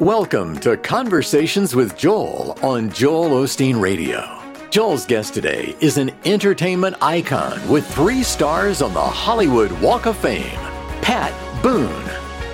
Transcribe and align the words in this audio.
Welcome 0.00 0.58
to 0.60 0.78
Conversations 0.78 1.76
with 1.76 1.94
Joel 1.94 2.56
on 2.62 2.88
Joel 2.88 3.42
Osteen 3.42 3.78
Radio. 3.78 4.40
Joel's 4.70 5.04
guest 5.04 5.34
today 5.34 5.76
is 5.82 5.98
an 5.98 6.10
entertainment 6.24 6.96
icon 7.02 7.60
with 7.68 7.86
three 7.86 8.22
stars 8.22 8.80
on 8.80 8.94
the 8.94 9.00
Hollywood 9.02 9.70
Walk 9.82 10.06
of 10.06 10.16
Fame, 10.16 10.56
Pat 11.02 11.34
Boone. 11.62 12.08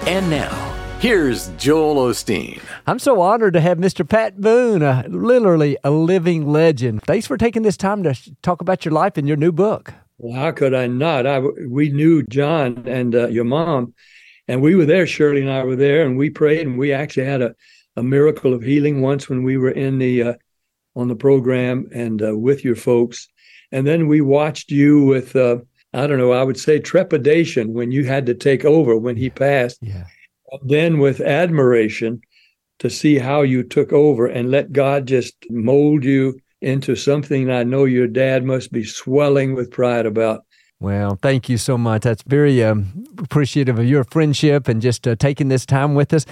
And 0.08 0.28
now, 0.28 0.50
here's 0.98 1.50
Joel 1.50 2.10
Osteen. 2.10 2.60
I'm 2.84 2.98
so 2.98 3.20
honored 3.20 3.52
to 3.52 3.60
have 3.60 3.78
Mr. 3.78 4.06
Pat 4.06 4.40
Boone, 4.40 4.82
uh, 4.82 5.04
literally 5.06 5.78
a 5.84 5.92
living 5.92 6.48
legend. 6.48 7.04
Thanks 7.04 7.28
for 7.28 7.36
taking 7.36 7.62
this 7.62 7.76
time 7.76 8.02
to 8.02 8.12
talk 8.42 8.60
about 8.60 8.84
your 8.84 8.92
life 8.92 9.16
and 9.16 9.28
your 9.28 9.36
new 9.36 9.52
book. 9.52 9.94
Well, 10.18 10.34
how 10.34 10.50
could 10.50 10.74
I 10.74 10.88
not? 10.88 11.28
I, 11.28 11.38
we 11.38 11.90
knew 11.90 12.24
John 12.24 12.82
and 12.88 13.14
uh, 13.14 13.28
your 13.28 13.44
mom, 13.44 13.94
and 14.48 14.62
we 14.62 14.74
were 14.74 14.86
there. 14.86 15.06
Shirley 15.06 15.40
and 15.40 15.50
I 15.50 15.64
were 15.64 15.76
there, 15.76 16.04
and 16.06 16.16
we 16.16 16.30
prayed, 16.30 16.66
and 16.66 16.78
we 16.78 16.92
actually 16.92 17.26
had 17.26 17.42
a, 17.42 17.54
a 17.96 18.02
miracle 18.02 18.54
of 18.54 18.62
healing 18.62 19.00
once 19.00 19.28
when 19.28 19.42
we 19.42 19.56
were 19.56 19.70
in 19.70 19.98
the 19.98 20.22
uh, 20.22 20.34
on 20.96 21.08
the 21.08 21.16
program 21.16 21.88
and 21.94 22.22
uh, 22.22 22.36
with 22.36 22.64
your 22.64 22.76
folks. 22.76 23.28
And 23.70 23.86
then 23.86 24.08
we 24.08 24.20
watched 24.20 24.70
you 24.70 25.04
with, 25.04 25.36
uh, 25.36 25.58
I 25.92 26.06
don't 26.06 26.18
know, 26.18 26.32
I 26.32 26.42
would 26.42 26.58
say 26.58 26.78
trepidation 26.78 27.74
when 27.74 27.92
you 27.92 28.04
had 28.04 28.26
to 28.26 28.34
take 28.34 28.64
over 28.64 28.96
when 28.96 29.16
he 29.16 29.28
passed. 29.28 29.78
Yeah. 29.82 30.04
Then 30.62 30.98
with 30.98 31.20
admiration 31.20 32.22
to 32.78 32.88
see 32.88 33.18
how 33.18 33.42
you 33.42 33.62
took 33.62 33.92
over 33.92 34.26
and 34.26 34.50
let 34.50 34.72
God 34.72 35.06
just 35.06 35.34
mold 35.50 36.04
you 36.04 36.38
into 36.62 36.96
something 36.96 37.50
I 37.50 37.64
know 37.64 37.84
your 37.84 38.06
dad 38.06 38.44
must 38.44 38.72
be 38.72 38.84
swelling 38.84 39.54
with 39.54 39.70
pride 39.70 40.06
about. 40.06 40.44
Well, 40.78 41.18
thank 41.22 41.48
you 41.48 41.56
so 41.56 41.78
much. 41.78 42.02
That's 42.02 42.22
very 42.22 42.62
um, 42.62 43.06
appreciative 43.18 43.78
of 43.78 43.86
your 43.86 44.04
friendship 44.04 44.68
and 44.68 44.82
just 44.82 45.08
uh, 45.08 45.16
taking 45.16 45.48
this 45.48 45.64
time 45.64 45.94
with 45.94 46.12
us. 46.12 46.26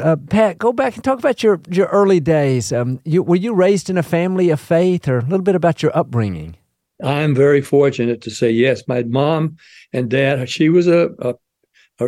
Uh, 0.00 0.16
Pat, 0.16 0.58
go 0.58 0.72
back 0.72 0.94
and 0.94 1.02
talk 1.02 1.18
about 1.18 1.42
your, 1.42 1.60
your 1.68 1.86
early 1.86 2.20
days. 2.20 2.72
Um, 2.72 3.00
you, 3.04 3.22
were 3.22 3.36
you 3.36 3.54
raised 3.54 3.90
in 3.90 3.98
a 3.98 4.02
family 4.04 4.50
of 4.50 4.60
faith 4.60 5.08
or 5.08 5.18
a 5.18 5.22
little 5.22 5.42
bit 5.42 5.56
about 5.56 5.82
your 5.82 5.96
upbringing? 5.96 6.56
I'm 7.02 7.34
very 7.34 7.60
fortunate 7.60 8.20
to 8.22 8.30
say 8.30 8.50
yes. 8.50 8.86
My 8.86 9.02
mom 9.02 9.56
and 9.92 10.08
dad, 10.08 10.48
she 10.48 10.68
was 10.68 10.86
a, 10.86 11.10
a, 11.18 11.34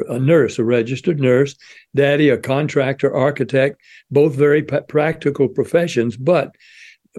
a 0.09 0.19
nurse, 0.19 0.59
a 0.59 0.65
registered 0.65 1.19
nurse. 1.19 1.57
Daddy, 1.95 2.29
a 2.29 2.39
contractor, 2.39 3.15
architect, 3.15 3.81
both 4.11 4.35
very 4.35 4.63
p- 4.63 4.79
practical 4.89 5.49
professions, 5.49 6.17
but 6.17 6.55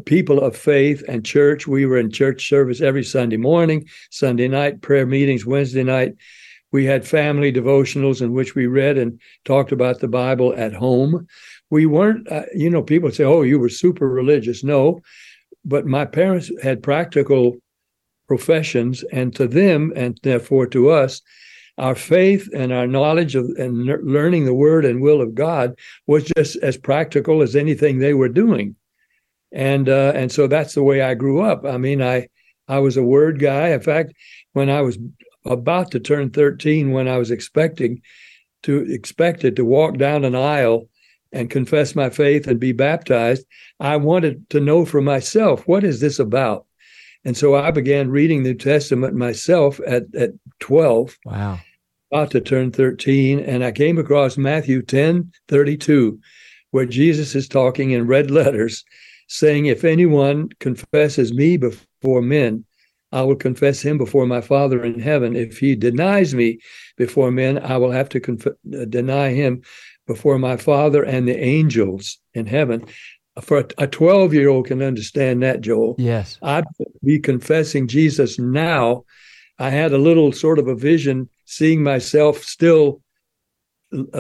people 0.05 0.39
of 0.39 0.55
faith 0.55 1.03
and 1.07 1.25
church. 1.25 1.67
We 1.67 1.85
were 1.85 1.97
in 1.97 2.11
church 2.11 2.47
service 2.47 2.81
every 2.81 3.03
Sunday 3.03 3.37
morning, 3.37 3.87
Sunday 4.09 4.47
night, 4.47 4.81
prayer 4.81 5.05
meetings, 5.05 5.45
Wednesday 5.45 5.83
night. 5.83 6.13
We 6.71 6.85
had 6.85 7.05
family 7.05 7.51
devotionals 7.51 8.21
in 8.21 8.33
which 8.33 8.55
we 8.55 8.65
read 8.65 8.97
and 8.97 9.19
talked 9.43 9.71
about 9.71 9.99
the 9.99 10.07
Bible 10.07 10.53
at 10.55 10.73
home. 10.73 11.27
We 11.69 11.85
weren't, 11.85 12.31
uh, 12.31 12.43
you 12.55 12.69
know, 12.69 12.81
people 12.81 13.11
say, 13.11 13.25
oh, 13.25 13.41
you 13.41 13.59
were 13.59 13.69
super 13.69 14.07
religious. 14.07 14.63
No, 14.63 15.01
but 15.65 15.85
my 15.85 16.05
parents 16.05 16.49
had 16.63 16.81
practical 16.83 17.57
professions, 18.27 19.03
and 19.11 19.35
to 19.35 19.45
them, 19.45 19.91
and 19.93 20.17
therefore 20.23 20.65
to 20.65 20.89
us, 20.89 21.21
our 21.77 21.95
faith 21.95 22.47
and 22.53 22.71
our 22.71 22.87
knowledge 22.87 23.35
of 23.35 23.45
and 23.57 23.85
learning 23.85 24.45
the 24.45 24.53
word 24.53 24.85
and 24.85 25.01
will 25.01 25.21
of 25.21 25.35
God 25.35 25.77
was 26.07 26.31
just 26.37 26.55
as 26.57 26.77
practical 26.77 27.41
as 27.41 27.55
anything 27.57 27.99
they 27.99 28.13
were 28.13 28.29
doing. 28.29 28.75
And 29.51 29.89
uh, 29.89 30.13
and 30.15 30.31
so 30.31 30.47
that's 30.47 30.73
the 30.73 30.83
way 30.83 31.01
I 31.01 31.13
grew 31.13 31.41
up. 31.41 31.65
I 31.65 31.77
mean, 31.77 32.01
I 32.01 32.27
I 32.67 32.79
was 32.79 32.97
a 32.97 33.03
word 33.03 33.39
guy. 33.39 33.69
In 33.69 33.81
fact, 33.81 34.13
when 34.53 34.69
I 34.69 34.81
was 34.81 34.97
about 35.45 35.91
to 35.91 35.99
turn 35.99 36.29
13 36.29 36.91
when 36.91 37.07
I 37.07 37.17
was 37.17 37.31
expecting 37.31 38.01
to 38.63 38.85
expected 38.91 39.55
to 39.55 39.65
walk 39.65 39.97
down 39.97 40.23
an 40.23 40.35
aisle 40.35 40.87
and 41.31 41.49
confess 41.49 41.95
my 41.95 42.09
faith 42.09 42.47
and 42.47 42.59
be 42.59 42.71
baptized, 42.71 43.45
I 43.79 43.97
wanted 43.97 44.49
to 44.51 44.59
know 44.59 44.85
for 44.85 45.01
myself 45.01 45.67
what 45.67 45.83
is 45.83 45.99
this 45.99 46.19
about. 46.19 46.65
And 47.23 47.37
so 47.37 47.55
I 47.55 47.71
began 47.71 48.09
reading 48.09 48.43
the 48.43 48.51
New 48.51 48.57
Testament 48.57 49.15
myself 49.15 49.79
at, 49.85 50.03
at 50.15 50.31
12. 50.59 51.17
Wow. 51.25 51.59
About 52.11 52.31
to 52.31 52.41
turn 52.41 52.71
13. 52.71 53.39
And 53.39 53.63
I 53.63 53.71
came 53.71 53.97
across 53.97 54.37
Matthew 54.37 54.81
10 54.81 55.31
32, 55.47 56.19
where 56.71 56.85
Jesus 56.85 57.35
is 57.35 57.47
talking 57.47 57.91
in 57.91 58.07
red 58.07 58.31
letters, 58.31 58.83
saying, 59.31 59.65
If 59.65 59.85
anyone 59.85 60.49
confesses 60.59 61.33
me 61.33 61.55
before 61.55 62.21
men, 62.21 62.65
I 63.13 63.21
will 63.21 63.37
confess 63.37 63.81
him 63.81 63.97
before 63.97 64.25
my 64.25 64.41
Father 64.41 64.83
in 64.83 64.99
heaven. 64.99 65.35
If 65.35 65.57
he 65.57 65.75
denies 65.75 66.35
me 66.35 66.59
before 66.97 67.31
men, 67.31 67.57
I 67.57 67.77
will 67.77 67.91
have 67.91 68.09
to 68.09 68.19
conf- 68.19 68.47
uh, 68.47 68.85
deny 68.85 69.29
him 69.29 69.61
before 70.05 70.37
my 70.37 70.57
Father 70.57 71.03
and 71.03 71.27
the 71.27 71.37
angels 71.37 72.19
in 72.33 72.45
heaven. 72.45 72.85
For 73.41 73.65
a 73.77 73.87
12 73.87 74.33
year 74.33 74.49
old 74.49 74.67
can 74.67 74.81
understand 74.81 75.41
that, 75.43 75.61
Joel. 75.61 75.95
Yes. 75.97 76.37
I'd 76.41 76.65
be 77.03 77.17
confessing 77.17 77.87
Jesus 77.87 78.37
now. 78.37 79.05
I 79.59 79.69
had 79.69 79.93
a 79.93 79.97
little 79.97 80.33
sort 80.33 80.59
of 80.59 80.67
a 80.67 80.75
vision, 80.75 81.29
seeing 81.45 81.83
myself 81.83 82.43
still 82.43 83.01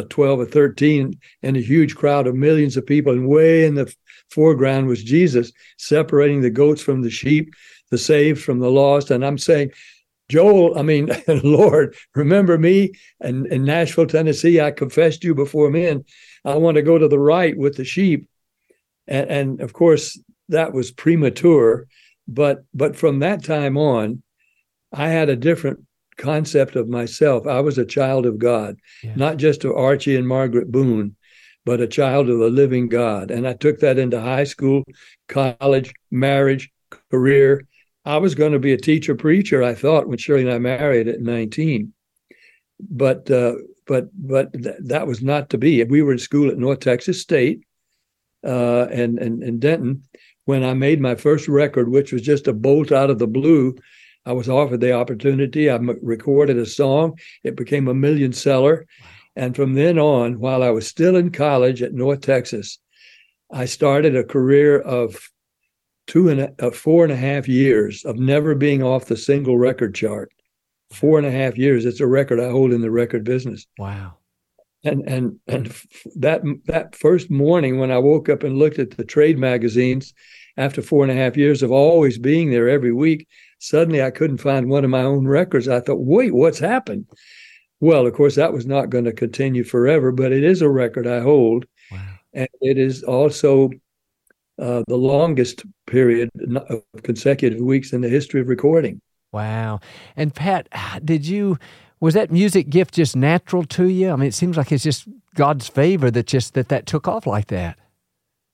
12 0.09 0.39
or 0.39 0.45
13 0.45 1.17
and 1.43 1.57
a 1.57 1.61
huge 1.61 1.95
crowd 1.95 2.27
of 2.27 2.35
millions 2.35 2.77
of 2.77 2.85
people. 2.85 3.13
And 3.13 3.27
way 3.27 3.65
in 3.65 3.75
the 3.75 3.93
foreground 4.29 4.87
was 4.87 5.03
Jesus 5.03 5.51
separating 5.77 6.41
the 6.41 6.49
goats 6.49 6.81
from 6.81 7.01
the 7.01 7.09
sheep 7.09 7.53
the 7.91 7.97
saved 7.97 8.41
from 8.41 8.59
the 8.59 8.71
lost. 8.71 9.11
And 9.11 9.23
I'm 9.23 9.37
saying, 9.37 9.71
Joel, 10.29 10.79
I 10.79 10.81
mean, 10.81 11.09
Lord, 11.27 11.95
remember 12.15 12.57
me 12.57 12.93
in, 13.19 13.45
in 13.47 13.65
Nashville, 13.65 14.07
Tennessee. 14.07 14.59
I 14.59 14.71
confessed 14.71 15.23
you 15.23 15.35
before 15.35 15.69
men. 15.69 16.05
I 16.43 16.55
want 16.55 16.75
to 16.75 16.81
go 16.81 16.97
to 16.97 17.07
the 17.07 17.19
right 17.19 17.55
with 17.55 17.75
the 17.75 17.85
sheep. 17.85 18.27
And, 19.07 19.29
and 19.29 19.61
of 19.61 19.73
course, 19.73 20.19
that 20.49 20.73
was 20.73 20.91
premature. 20.91 21.87
But 22.27 22.63
but 22.73 22.95
from 22.95 23.19
that 23.19 23.43
time 23.43 23.77
on, 23.77 24.23
I 24.93 25.09
had 25.09 25.29
a 25.29 25.35
different 25.35 25.85
concept 26.21 26.75
of 26.75 26.87
myself. 26.87 27.47
I 27.47 27.59
was 27.59 27.77
a 27.77 27.85
child 27.85 28.25
of 28.25 28.37
God, 28.37 28.77
yeah. 29.03 29.13
not 29.15 29.37
just 29.37 29.63
of 29.63 29.75
Archie 29.75 30.15
and 30.15 30.27
Margaret 30.27 30.71
Boone, 30.71 31.15
but 31.65 31.81
a 31.81 31.87
child 31.87 32.29
of 32.29 32.39
the 32.39 32.49
living 32.49 32.87
God. 32.87 33.31
And 33.31 33.47
I 33.47 33.53
took 33.53 33.79
that 33.79 33.97
into 33.97 34.21
high 34.21 34.45
school, 34.45 34.83
college, 35.27 35.93
marriage, 36.11 36.71
career, 37.09 37.67
I 38.05 38.17
was 38.17 38.35
going 38.35 38.53
to 38.53 38.59
be 38.59 38.73
a 38.73 38.77
teacher 38.77 39.15
preacher. 39.15 39.61
I 39.63 39.75
thought 39.75 40.07
when 40.07 40.17
Shirley 40.17 40.41
and 40.41 40.51
I 40.51 40.57
married 40.57 41.07
at 41.07 41.21
19, 41.21 41.93
but 42.79 43.29
uh, 43.29 43.55
but 43.85 44.09
but 44.13 44.53
th- 44.53 44.75
that 44.85 45.07
was 45.07 45.21
not 45.21 45.49
to 45.51 45.57
be. 45.57 45.83
We 45.83 46.01
were 46.01 46.13
in 46.13 46.19
school 46.19 46.49
at 46.49 46.57
North 46.57 46.79
Texas 46.79 47.21
State 47.21 47.61
uh, 48.43 48.87
and, 48.91 49.19
and 49.19 49.43
and 49.43 49.59
Denton 49.59 50.03
when 50.45 50.63
I 50.63 50.73
made 50.73 50.99
my 50.99 51.15
first 51.15 51.47
record, 51.47 51.89
which 51.89 52.11
was 52.11 52.23
just 52.23 52.47
a 52.47 52.53
bolt 52.53 52.91
out 52.91 53.11
of 53.11 53.19
the 53.19 53.27
blue. 53.27 53.75
I 54.25 54.33
was 54.33 54.49
offered 54.49 54.81
the 54.81 54.93
opportunity. 54.93 55.69
I 55.69 55.75
m- 55.75 55.97
recorded 56.01 56.57
a 56.57 56.65
song. 56.65 57.17
It 57.43 57.55
became 57.55 57.87
a 57.87 57.93
million 57.93 58.33
seller. 58.33 58.85
And 59.35 59.55
from 59.55 59.73
then 59.73 59.97
on, 59.97 60.39
while 60.39 60.61
I 60.61 60.69
was 60.69 60.87
still 60.87 61.15
in 61.15 61.31
college 61.31 61.81
at 61.81 61.93
North 61.93 62.21
Texas, 62.21 62.79
I 63.51 63.65
started 63.65 64.15
a 64.15 64.23
career 64.23 64.79
of 64.79 65.29
two 66.07 66.29
and 66.29 66.41
a, 66.41 66.53
uh, 66.59 66.71
four 66.71 67.03
and 67.03 67.13
a 67.13 67.17
half 67.17 67.47
years 67.47 68.03
of 68.05 68.17
never 68.17 68.55
being 68.55 68.83
off 68.83 69.05
the 69.05 69.17
single 69.17 69.57
record 69.57 69.95
chart. 69.95 70.31
Four 70.91 71.17
and 71.17 71.27
a 71.27 71.31
half 71.31 71.57
years. 71.57 71.85
It's 71.85 72.01
a 72.01 72.07
record 72.07 72.39
I 72.39 72.49
hold 72.49 72.73
in 72.73 72.81
the 72.81 72.91
record 72.91 73.23
business. 73.23 73.65
Wow. 73.77 74.17
And 74.83 75.07
and 75.07 75.39
and 75.47 75.73
that 76.15 76.41
that 76.65 76.95
first 76.95 77.29
morning 77.29 77.79
when 77.79 77.91
I 77.91 77.99
woke 77.99 78.29
up 78.29 78.43
and 78.43 78.57
looked 78.57 78.79
at 78.79 78.91
the 78.91 79.05
trade 79.05 79.37
magazines, 79.37 80.13
after 80.57 80.81
four 80.81 81.03
and 81.03 81.11
a 81.11 81.15
half 81.15 81.37
years 81.37 81.63
of 81.63 81.71
always 81.71 82.17
being 82.17 82.51
there 82.51 82.67
every 82.67 82.91
week, 82.91 83.27
suddenly 83.61 84.01
I 84.01 84.09
couldn't 84.09 84.39
find 84.39 84.69
one 84.69 84.83
of 84.83 84.89
my 84.89 85.03
own 85.03 85.27
records. 85.27 85.67
I 85.67 85.79
thought, 85.79 86.03
wait, 86.03 86.33
what's 86.33 86.59
happened? 86.59 87.05
Well, 87.79 88.07
of 88.07 88.13
course, 88.13 88.35
that 88.35 88.53
was 88.53 88.65
not 88.65 88.89
going 88.89 89.05
to 89.05 89.13
continue 89.13 89.63
forever, 89.63 90.11
but 90.11 90.31
it 90.31 90.43
is 90.43 90.61
a 90.61 90.69
record 90.69 91.05
I 91.07 91.19
hold. 91.19 91.65
Wow. 91.91 91.99
And 92.33 92.49
it 92.59 92.77
is 92.77 93.03
also 93.03 93.69
uh, 94.59 94.83
the 94.87 94.97
longest 94.97 95.63
period 95.85 96.29
of 96.55 96.83
consecutive 97.03 97.59
weeks 97.59 97.93
in 97.93 98.01
the 98.01 98.09
history 98.09 98.41
of 98.41 98.47
recording. 98.47 98.99
Wow. 99.31 99.79
And 100.15 100.33
Pat, 100.33 100.67
did 101.05 101.27
you 101.27 101.57
was 101.99 102.15
that 102.15 102.31
music 102.31 102.69
gift 102.69 102.95
just 102.95 103.15
natural 103.15 103.63
to 103.63 103.87
you? 103.87 104.09
I 104.09 104.15
mean, 104.15 104.27
it 104.27 104.33
seems 104.33 104.57
like 104.57 104.71
it's 104.71 104.83
just 104.83 105.07
God's 105.35 105.67
favor 105.67 106.09
that 106.09 106.25
just 106.25 106.55
that 106.55 106.69
that 106.69 106.87
took 106.87 107.07
off 107.07 107.27
like 107.27 107.47
that. 107.47 107.77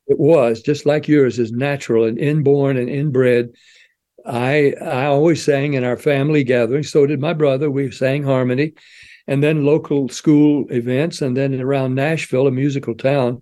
It 0.08 0.20
was 0.20 0.62
just 0.62 0.86
like 0.86 1.08
yours 1.08 1.40
is 1.40 1.52
natural 1.54 2.04
and 2.04 2.18
inborn 2.18 2.76
and 2.76 2.90
inbred. 2.90 3.54
I 4.26 4.74
I 4.82 5.06
always 5.06 5.44
sang 5.44 5.74
in 5.74 5.84
our 5.84 5.98
family 5.98 6.44
gatherings. 6.44 6.92
So 6.92 7.06
did 7.06 7.20
my 7.20 7.34
brother. 7.34 7.70
We 7.70 7.92
sang 7.92 8.24
harmony, 8.24 8.74
and 9.28 9.44
then 9.44 9.66
local 9.66 10.10
school 10.10 10.66
events, 10.72 11.22
and 11.22 11.36
then 11.36 11.60
around 11.60 11.96
Nashville, 11.96 12.48
a 12.48 12.52
musical 12.52 12.96
town 12.96 13.42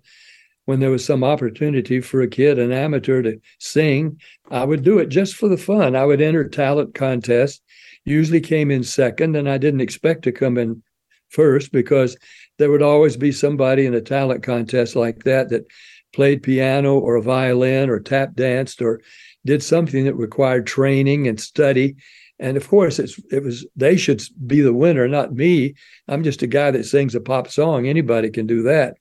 when 0.66 0.80
there 0.80 0.90
was 0.90 1.04
some 1.04 1.24
opportunity 1.24 2.00
for 2.00 2.20
a 2.20 2.28
kid, 2.28 2.58
an 2.58 2.72
amateur, 2.72 3.22
to 3.22 3.40
sing, 3.58 4.20
I 4.50 4.64
would 4.64 4.82
do 4.82 4.98
it 4.98 5.08
just 5.08 5.36
for 5.36 5.48
the 5.48 5.56
fun. 5.56 5.94
I 5.94 6.04
would 6.04 6.20
enter 6.20 6.48
talent 6.48 6.92
contests, 6.92 7.60
usually 8.04 8.40
came 8.40 8.72
in 8.72 8.82
second, 8.82 9.36
and 9.36 9.48
I 9.48 9.58
didn't 9.58 9.80
expect 9.80 10.24
to 10.24 10.32
come 10.32 10.58
in 10.58 10.82
first 11.28 11.70
because 11.70 12.16
there 12.58 12.70
would 12.70 12.82
always 12.82 13.16
be 13.16 13.30
somebody 13.30 13.86
in 13.86 13.94
a 13.94 14.00
talent 14.00 14.42
contest 14.42 14.96
like 14.96 15.22
that 15.22 15.50
that 15.50 15.66
played 16.12 16.42
piano 16.42 16.98
or 16.98 17.14
a 17.14 17.22
violin 17.22 17.88
or 17.88 18.00
tap 18.00 18.34
danced 18.34 18.82
or 18.82 19.00
did 19.46 19.62
something 19.62 20.04
that 20.04 20.14
required 20.14 20.66
training 20.66 21.26
and 21.28 21.40
study. 21.40 21.96
And 22.38 22.56
of 22.56 22.68
course, 22.68 22.98
it's 22.98 23.18
it 23.30 23.42
was 23.42 23.66
they 23.76 23.96
should 23.96 24.22
be 24.46 24.60
the 24.60 24.74
winner, 24.74 25.08
not 25.08 25.32
me. 25.32 25.74
I'm 26.08 26.22
just 26.22 26.42
a 26.42 26.46
guy 26.46 26.70
that 26.70 26.84
sings 26.84 27.14
a 27.14 27.20
pop 27.20 27.48
song. 27.48 27.86
Anybody 27.86 28.28
can 28.30 28.46
do 28.46 28.62
that. 28.64 28.98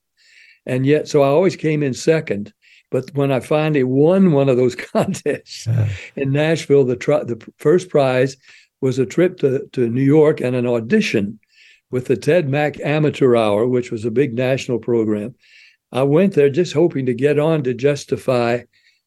And 0.66 0.86
yet, 0.86 1.08
so 1.08 1.22
I 1.22 1.28
always 1.28 1.56
came 1.56 1.84
in 1.84 1.94
second. 1.94 2.54
But 2.92 3.14
when 3.14 3.32
I 3.32 3.42
finally 3.42 3.84
won 3.84 4.32
one 4.32 4.48
of 4.48 4.58
those 4.58 4.76
contests 4.94 5.68
in 6.16 6.32
Nashville, 6.32 6.86
the 6.86 6.96
tr- 6.96 7.26
the 7.26 7.46
first 7.58 7.90
prize 7.90 8.38
was 8.82 9.00
a 9.00 9.06
trip 9.06 9.38
to, 9.40 9.68
to 9.74 9.90
New 9.90 10.04
York 10.04 10.42
and 10.42 10.56
an 10.56 10.68
audition 10.68 11.40
with 11.92 12.06
the 12.06 12.16
Ted 12.16 12.48
Mack 12.50 12.80
Amateur 12.80 13.36
Hour, 13.36 13.68
which 13.68 13.92
was 13.92 14.06
a 14.06 14.12
big 14.12 14.34
national 14.34 14.80
program. 14.80 15.36
I 15.92 16.04
went 16.04 16.34
there 16.34 16.50
just 16.50 16.74
hoping 16.74 17.06
to 17.06 17.14
get 17.14 17.40
on 17.40 17.64
to 17.64 17.74
justify 17.74 18.64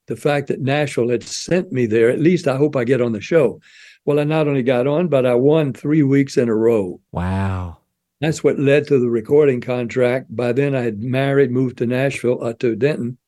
the 0.09 0.17
fact 0.17 0.49
that 0.49 0.61
Nashville 0.61 1.11
had 1.11 1.23
sent 1.23 1.71
me 1.71 1.87
there. 1.87 2.11
At 2.11 2.19
least 2.19 2.49
I 2.49 2.57
hope 2.57 2.75
I 2.75 2.85
get 2.85 3.01
on 3.01 3.13
the 3.13 3.21
show. 3.21 3.61
Well, 4.05 4.19
I 4.19 4.25
not 4.25 4.49
only 4.49 4.63
got 4.63 4.87
on, 4.87 5.09
but 5.09 5.27
I 5.27 5.35
won 5.35 5.73
three 5.73 6.03
weeks 6.03 6.37
in 6.37 6.49
a 6.49 6.55
row. 6.55 7.01
Wow. 7.13 7.77
That's 8.21 8.43
what 8.43 8.59
led 8.59 8.87
to 8.89 8.99
the 8.99 9.11
recording 9.11 9.61
contract. 9.61 10.35
By 10.35 10.53
then, 10.53 10.75
I 10.75 10.81
had 10.81 11.03
married, 11.03 11.53
moved 11.53 11.79
to 11.79 11.87
Nashville, 11.87 12.43
uh, 12.43 12.55
to 12.55 12.75
Denton, 12.75 13.19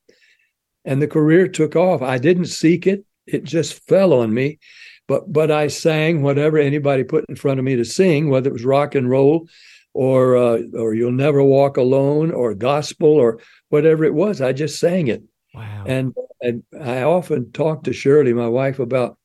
and 0.85 1.01
the 1.01 1.07
career 1.07 1.47
took 1.47 1.77
off. 1.77 2.03
I 2.03 2.19
didn't 2.19 2.47
seek 2.47 2.87
it; 2.87 3.05
it 3.27 3.45
just 3.45 3.87
fell 3.87 4.13
on 4.13 4.35
me. 4.35 4.59
But 5.07 5.33
but 5.33 5.51
I 5.51 5.69
sang 5.69 6.23
whatever 6.23 6.59
anybody 6.59 7.05
put 7.05 7.27
in 7.29 7.37
front 7.37 7.61
of 7.61 7.65
me 7.65 7.77
to 7.77 7.85
sing, 7.85 8.31
whether 8.31 8.49
it 8.49 8.55
was 8.55 8.65
rock 8.65 8.97
and 8.97 9.09
roll, 9.09 9.49
or 9.93 10.37
uh, 10.37 10.63
or 10.75 10.95
"You'll 10.95 11.13
Never 11.13 11.45
Walk 11.45 11.77
Alone," 11.77 12.33
or 12.33 12.55
gospel, 12.55 13.11
or 13.11 13.39
whatever 13.69 14.05
it 14.05 14.15
was. 14.15 14.41
I 14.41 14.53
just 14.53 14.81
sang 14.81 15.07
it. 15.07 15.23
Wow. 15.55 15.85
And 15.87 16.15
and 16.41 16.63
I 16.81 17.03
often 17.03 17.53
talk 17.53 17.85
to 17.85 17.93
Shirley, 17.93 18.33
my 18.33 18.49
wife, 18.49 18.79
about 18.79 19.19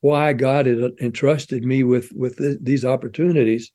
why 0.00 0.32
God 0.32 0.66
had 0.66 0.92
entrusted 1.00 1.64
me 1.64 1.82
with 1.82 2.12
with 2.12 2.38
th- 2.38 2.58
these 2.60 2.84
opportunities, 2.84 3.72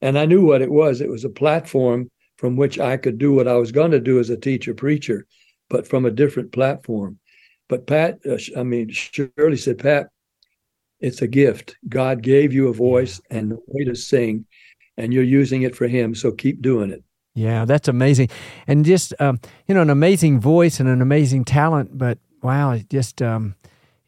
and 0.00 0.18
I 0.18 0.26
knew 0.26 0.44
what 0.44 0.62
it 0.62 0.70
was. 0.70 1.00
It 1.00 1.08
was 1.08 1.24
a 1.24 1.30
platform 1.30 2.10
from 2.36 2.56
which 2.56 2.78
I 2.78 2.96
could 2.96 3.18
do 3.18 3.32
what 3.32 3.48
I 3.48 3.56
was 3.56 3.72
going 3.72 3.90
to 3.92 4.00
do 4.00 4.18
as 4.20 4.30
a 4.30 4.36
teacher 4.36 4.74
preacher, 4.74 5.26
but 5.70 5.88
from 5.88 6.04
a 6.04 6.10
different 6.10 6.52
platform. 6.52 7.18
But 7.68 7.86
Pat, 7.86 8.18
uh, 8.28 8.36
I 8.56 8.62
mean, 8.62 8.90
Shirley 8.90 9.56
said, 9.56 9.78
Pat, 9.78 10.08
it's 11.00 11.22
a 11.22 11.26
gift. 11.26 11.76
God 11.88 12.22
gave 12.22 12.52
you 12.52 12.68
a 12.68 12.72
voice 12.72 13.20
and 13.30 13.52
a 13.52 13.56
way 13.66 13.84
to 13.84 13.94
sing, 13.94 14.46
and 14.96 15.12
you're 15.12 15.24
using 15.24 15.62
it 15.62 15.74
for 15.74 15.88
Him. 15.88 16.14
So 16.14 16.30
keep 16.30 16.62
doing 16.62 16.90
it. 16.90 17.02
Yeah, 17.36 17.66
that's 17.66 17.86
amazing, 17.86 18.30
and 18.66 18.82
just 18.82 19.12
um, 19.20 19.40
you 19.66 19.74
know, 19.74 19.82
an 19.82 19.90
amazing 19.90 20.40
voice 20.40 20.80
and 20.80 20.88
an 20.88 21.02
amazing 21.02 21.44
talent. 21.44 21.96
But 21.96 22.16
wow, 22.40 22.78
just 22.88 23.20
um, 23.20 23.54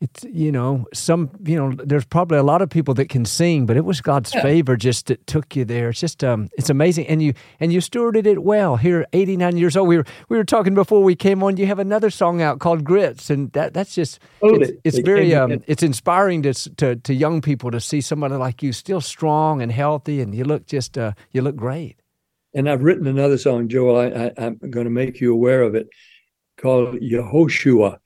it's 0.00 0.24
you 0.24 0.52
know 0.52 0.86
some 0.94 1.30
you 1.44 1.56
know 1.56 1.72
there's 1.84 2.04
probably 2.04 2.38
a 2.38 2.42
lot 2.42 2.62
of 2.62 2.70
people 2.70 2.94
that 2.94 3.08
can 3.08 3.24
sing 3.24 3.66
but 3.66 3.76
it 3.76 3.84
was 3.84 4.00
god's 4.00 4.32
yeah. 4.32 4.42
favor 4.42 4.76
just 4.76 5.06
that 5.06 5.26
took 5.26 5.56
you 5.56 5.64
there. 5.64 5.90
It's 5.90 6.00
just 6.00 6.22
um 6.22 6.48
it's 6.56 6.70
amazing. 6.70 7.06
And 7.08 7.22
you 7.22 7.34
and 7.58 7.72
you 7.72 7.80
stewarded 7.80 8.26
it 8.26 8.42
well. 8.42 8.76
Here 8.76 9.06
89 9.12 9.56
years 9.56 9.76
old 9.76 9.88
we 9.88 9.96
were 9.96 10.04
we 10.28 10.36
were 10.36 10.44
talking 10.44 10.74
before 10.74 11.02
we 11.02 11.16
came 11.16 11.42
on 11.42 11.56
you 11.56 11.66
have 11.66 11.78
another 11.78 12.10
song 12.10 12.40
out 12.40 12.60
called 12.60 12.84
grits 12.84 13.28
and 13.30 13.52
that 13.52 13.74
that's 13.74 13.94
just 13.94 14.20
oh, 14.42 14.54
it's, 14.54 14.72
it's 14.84 14.98
very 15.00 15.34
um 15.34 15.62
it's 15.66 15.82
inspiring 15.82 16.42
to, 16.42 16.54
to 16.76 16.96
to 16.96 17.12
young 17.12 17.40
people 17.40 17.70
to 17.70 17.80
see 17.80 18.00
somebody 18.00 18.36
like 18.36 18.62
you 18.62 18.72
still 18.72 19.00
strong 19.00 19.60
and 19.60 19.72
healthy 19.72 20.20
and 20.20 20.34
you 20.34 20.44
look 20.44 20.66
just 20.66 20.96
uh 20.96 21.12
you 21.32 21.42
look 21.42 21.56
great 21.56 21.96
and 22.54 22.68
i've 22.68 22.82
written 22.82 23.06
another 23.06 23.38
song 23.38 23.68
joel 23.68 23.96
i, 23.98 24.32
i'm 24.38 24.58
going 24.58 24.84
to 24.84 24.90
make 24.90 25.20
you 25.20 25.32
aware 25.32 25.62
of 25.62 25.74
it 25.74 25.88
called 26.56 26.94
yehoshua 26.96 27.98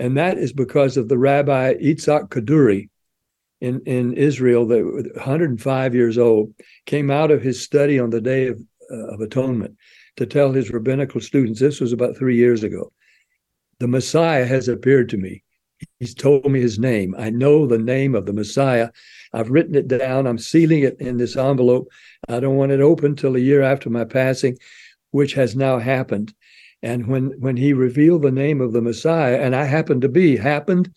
and 0.00 0.16
that 0.16 0.38
is 0.38 0.54
because 0.54 0.96
of 0.96 1.08
the 1.08 1.18
Rabbi 1.18 1.74
Yitzhak 1.74 2.30
Kaduri 2.30 2.88
in, 3.60 3.82
in 3.84 4.14
Israel, 4.14 4.66
that 4.68 4.82
105 4.82 5.94
years 5.94 6.16
old, 6.16 6.54
came 6.86 7.10
out 7.10 7.30
of 7.30 7.42
his 7.42 7.62
study 7.62 7.98
on 7.98 8.08
the 8.08 8.20
Day 8.22 8.48
of, 8.48 8.58
uh, 8.90 9.08
of 9.08 9.20
Atonement 9.20 9.76
to 10.16 10.24
tell 10.24 10.52
his 10.52 10.70
rabbinical 10.70 11.20
students, 11.20 11.60
this 11.60 11.80
was 11.80 11.92
about 11.92 12.16
three 12.16 12.36
years 12.36 12.62
ago, 12.62 12.90
the 13.78 13.88
Messiah 13.88 14.46
has 14.46 14.68
appeared 14.68 15.10
to 15.10 15.18
me. 15.18 15.42
He's 16.00 16.14
told 16.14 16.50
me 16.50 16.60
his 16.60 16.78
name. 16.78 17.14
I 17.18 17.28
know 17.28 17.66
the 17.66 17.78
name 17.78 18.14
of 18.14 18.24
the 18.24 18.32
Messiah. 18.32 18.88
I've 19.34 19.50
written 19.50 19.74
it 19.74 19.86
down. 19.86 20.26
I'm 20.26 20.38
sealing 20.38 20.82
it 20.82 20.98
in 20.98 21.18
this 21.18 21.36
envelope. 21.36 21.88
I 22.26 22.40
don't 22.40 22.56
want 22.56 22.72
it 22.72 22.80
open 22.80 23.14
till 23.14 23.36
a 23.36 23.40
year 23.40 23.60
after 23.60 23.90
my 23.90 24.04
passing, 24.04 24.56
which 25.10 25.34
has 25.34 25.54
now 25.54 25.78
happened. 25.78 26.32
And 26.82 27.06
when 27.06 27.32
when 27.38 27.58
he 27.58 27.74
revealed 27.74 28.22
the 28.22 28.30
name 28.30 28.62
of 28.62 28.72
the 28.72 28.80
Messiah, 28.80 29.38
and 29.38 29.54
I 29.54 29.64
happened 29.64 30.00
to 30.00 30.08
be 30.08 30.38
happened 30.38 30.90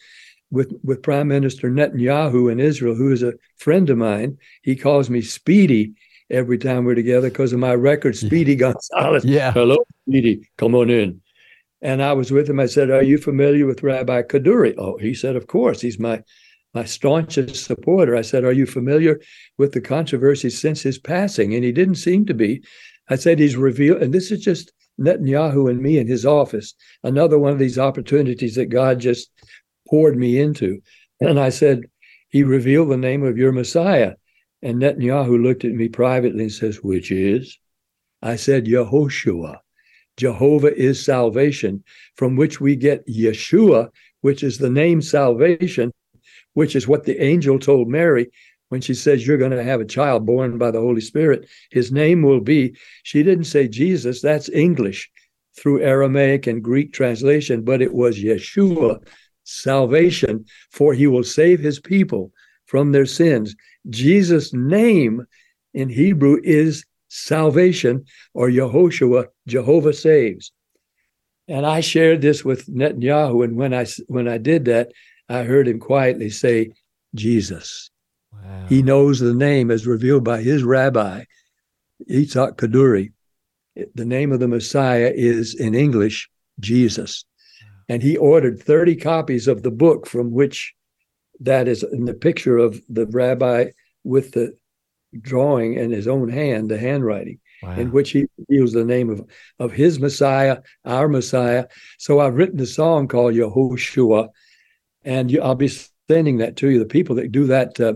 with 0.50 0.74
with 0.84 1.04
Prime 1.04 1.28
Minister 1.28 1.70
Netanyahu 1.70 2.50
in 2.50 2.62
Israel, 2.62 2.96
who 2.96 3.12
is 3.12 3.24
a 3.24 3.34
friend 3.58 3.90
of 3.90 3.98
mine, 3.98 4.38
he 4.62 4.78
calls 4.78 5.10
me 5.10 5.22
Speedy 5.22 5.92
every 6.30 6.58
time 6.58 6.86
we're 6.86 6.96
together 6.96 7.30
because 7.30 7.52
of 7.52 7.60
my 7.60 7.76
record, 7.76 8.16
Speedy 8.16 8.54
yeah. 8.54 8.72
Gonzales. 8.72 9.26
Yeah. 9.26 9.52
Hello, 9.52 9.78
Speedy, 10.08 10.50
come 10.58 10.76
on 10.76 10.90
in. 10.90 11.22
And 11.84 12.02
I 12.02 12.14
was 12.14 12.32
with 12.32 12.50
him. 12.50 12.60
I 12.60 12.66
said, 12.66 12.90
"Are 12.90 13.04
you 13.04 13.20
familiar 13.20 13.68
with 13.68 13.84
Rabbi 13.84 14.24
Kaduri?" 14.24 14.74
Oh, 14.78 14.98
he 14.98 15.14
said, 15.14 15.36
"Of 15.36 15.46
course. 15.46 15.82
He's 15.82 16.00
my 16.00 16.24
my 16.74 16.86
staunchest 16.86 17.64
supporter." 17.64 18.16
I 18.16 18.24
said, 18.24 18.44
"Are 18.44 18.52
you 18.52 18.66
familiar 18.66 19.22
with 19.60 19.74
the 19.74 19.82
controversy 19.82 20.50
since 20.50 20.82
his 20.82 20.98
passing?" 20.98 21.54
And 21.54 21.64
he 21.64 21.72
didn't 21.72 21.96
seem 21.96 22.26
to 22.26 22.34
be. 22.34 22.64
I 23.10 23.18
said, 23.18 23.38
"He's 23.38 23.56
revealed," 23.56 24.02
and 24.02 24.12
this 24.12 24.32
is 24.32 24.40
just 24.42 24.74
Netanyahu 25.00 25.70
and 25.70 25.82
me 25.82 25.98
in 25.98 26.08
his 26.08 26.26
office, 26.26 26.74
another 27.04 27.40
one 27.40 27.52
of 27.52 27.60
these 27.60 27.80
opportunities 27.80 28.56
that 28.56 28.68
God 28.68 29.00
just 29.00 29.30
poured 29.90 30.18
me 30.18 30.40
into. 30.40 30.82
And 31.20 31.40
I 31.40 31.50
said, 31.50 31.84
He 32.30 32.44
revealed 32.44 32.90
the 32.90 32.98
name 32.98 33.24
of 33.24 33.38
your 33.38 33.52
Messiah. 33.52 34.14
And 34.62 34.82
Netanyahu 34.82 35.42
looked 35.42 35.66
at 35.66 35.72
me 35.72 35.90
privately 35.90 36.44
and 36.44 36.52
says, 36.52 36.84
Which 36.84 37.12
is? 37.12 37.58
I 38.22 38.36
said, 38.36 38.66
Yehoshua. 38.66 39.58
Jehovah 40.18 40.76
is 40.76 41.04
salvation, 41.04 41.84
from 42.16 42.36
which 42.36 42.62
we 42.62 42.76
get 42.76 43.08
Yeshua, 43.08 43.90
which 44.22 44.44
is 44.44 44.58
the 44.58 44.70
name 44.70 45.02
salvation, 45.02 45.92
which 46.54 46.76
is 46.76 46.88
what 46.88 47.04
the 47.04 47.22
angel 47.22 47.60
told 47.60 47.88
Mary 47.88 48.30
when 48.74 48.82
she 48.82 48.96
says 48.96 49.28
you're 49.28 49.38
going 49.38 49.52
to 49.52 49.64
have 49.64 49.82
a 49.82 49.86
child 49.86 50.26
born 50.26 50.58
by 50.58 50.72
the 50.72 50.80
Holy 50.80 51.00
Spirit, 51.00 51.48
his 51.70 51.92
name 51.92 52.24
will 52.24 52.40
be, 52.42 52.76
she 53.04 53.22
didn't 53.22 53.44
say 53.44 53.68
Jesus, 53.68 54.20
that's 54.20 54.50
English 54.50 55.12
through 55.56 55.84
Aramaic 55.84 56.48
and 56.48 56.64
Greek 56.64 56.92
translation, 56.92 57.62
but 57.62 57.84
it 57.84 57.94
was 57.94 58.18
Yeshua, 58.18 59.00
salvation, 59.44 60.46
for 60.72 60.96
he 60.96 61.06
will 61.06 61.24
save 61.24 61.60
his 61.60 61.80
people 61.80 62.32
from 62.66 62.92
their 62.92 63.06
sins. 63.06 63.56
Jesus' 63.92 64.56
name 64.56 65.28
in 65.76 65.88
Hebrew 65.88 66.40
is 66.44 66.84
salvation 67.14 68.06
or 68.34 68.50
Yehoshua, 68.50 69.28
Jehovah 69.48 69.94
saves. 69.94 70.52
And 71.48 71.66
I 71.66 71.82
shared 71.82 72.22
this 72.22 72.44
with 72.44 72.68
Netanyahu, 72.68 73.44
and 73.44 73.56
when 73.58 73.74
I 73.74 73.86
when 74.08 74.28
I 74.28 74.38
did 74.38 74.66
that, 74.66 74.92
I 75.30 75.44
heard 75.44 75.68
him 75.68 75.80
quietly 75.80 76.30
say, 76.30 76.72
Jesus. 77.16 77.92
Wow. 78.32 78.66
He 78.68 78.82
knows 78.82 79.20
the 79.20 79.34
name 79.34 79.70
as 79.70 79.86
revealed 79.86 80.24
by 80.24 80.42
his 80.42 80.64
rabbi, 80.64 81.26
Yitzhak 82.10 82.56
Kaduri. 82.56 83.12
The 83.94 84.06
name 84.06 84.32
of 84.32 84.40
the 84.40 84.48
Messiah 84.48 85.12
is 85.14 85.54
in 85.54 85.76
English, 85.76 86.30
Jesus. 86.60 87.26
And 87.90 88.02
he 88.02 88.18
ordered 88.18 88.62
30 88.62 88.96
copies 88.96 89.48
of 89.48 89.64
the 89.64 89.72
book 89.72 90.08
from 90.08 90.32
which 90.32 90.74
that 91.40 91.68
is 91.68 91.84
in 91.84 92.06
the 92.06 92.14
picture 92.14 92.58
of 92.58 92.82
the 92.88 93.06
rabbi 93.08 93.72
with 94.04 94.32
the 94.32 94.56
drawing 95.22 95.76
in 95.76 95.92
his 95.92 96.08
own 96.08 96.30
hand, 96.30 96.70
the 96.70 96.78
handwriting, 96.78 97.40
wow. 97.62 97.76
in 97.76 97.92
which 97.92 98.12
he 98.12 98.26
reveals 98.38 98.74
the 98.74 98.86
name 98.86 99.10
of, 99.10 99.26
of 99.60 99.72
his 99.72 100.00
Messiah, 100.00 100.60
our 100.86 101.08
Messiah. 101.08 101.66
So 101.98 102.20
I've 102.20 102.36
written 102.36 102.60
a 102.60 102.66
song 102.66 103.08
called 103.08 103.36
Yehoshua, 103.36 104.30
and 105.04 105.32
you, 105.32 105.42
I'll 105.42 105.56
be 105.56 105.72
sending 106.10 106.38
that 106.38 106.56
to 106.58 106.70
you. 106.70 106.80
The 106.80 106.86
people 106.86 107.16
that 107.16 107.32
do 107.32 107.46
that 107.48 107.80
uh, 107.80 107.94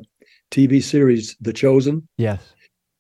TV 0.51 0.81
series, 0.81 1.35
The 1.41 1.53
Chosen. 1.53 2.07
Yes. 2.17 2.41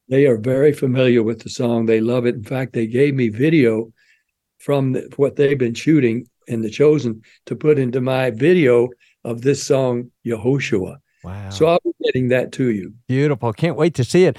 They 0.09 0.25
are 0.25 0.37
very 0.37 0.71
familiar 0.71 1.21
with 1.21 1.41
the 1.41 1.49
song. 1.49 1.85
They 1.85 1.99
love 1.99 2.25
it. 2.25 2.35
In 2.35 2.43
fact, 2.43 2.73
they 2.73 2.87
gave 2.87 3.13
me 3.13 3.29
video 3.29 3.91
from 4.57 4.93
the, 4.93 5.11
what 5.17 5.35
they've 5.35 5.57
been 5.57 5.73
shooting 5.73 6.27
in 6.47 6.61
The 6.61 6.69
Chosen 6.69 7.21
to 7.45 7.55
put 7.55 7.77
into 7.77 8.01
my 8.01 8.31
video 8.31 8.89
of 9.23 9.41
this 9.41 9.63
song, 9.63 10.11
Yehoshua. 10.25 10.97
Wow. 11.27 11.49
So 11.49 11.65
I'll 11.65 11.79
be 11.83 11.91
getting 12.05 12.29
that 12.29 12.53
to 12.53 12.71
you. 12.71 12.93
Beautiful. 13.07 13.51
Can't 13.51 13.75
wait 13.75 13.93
to 13.95 14.05
see 14.05 14.23
it. 14.23 14.37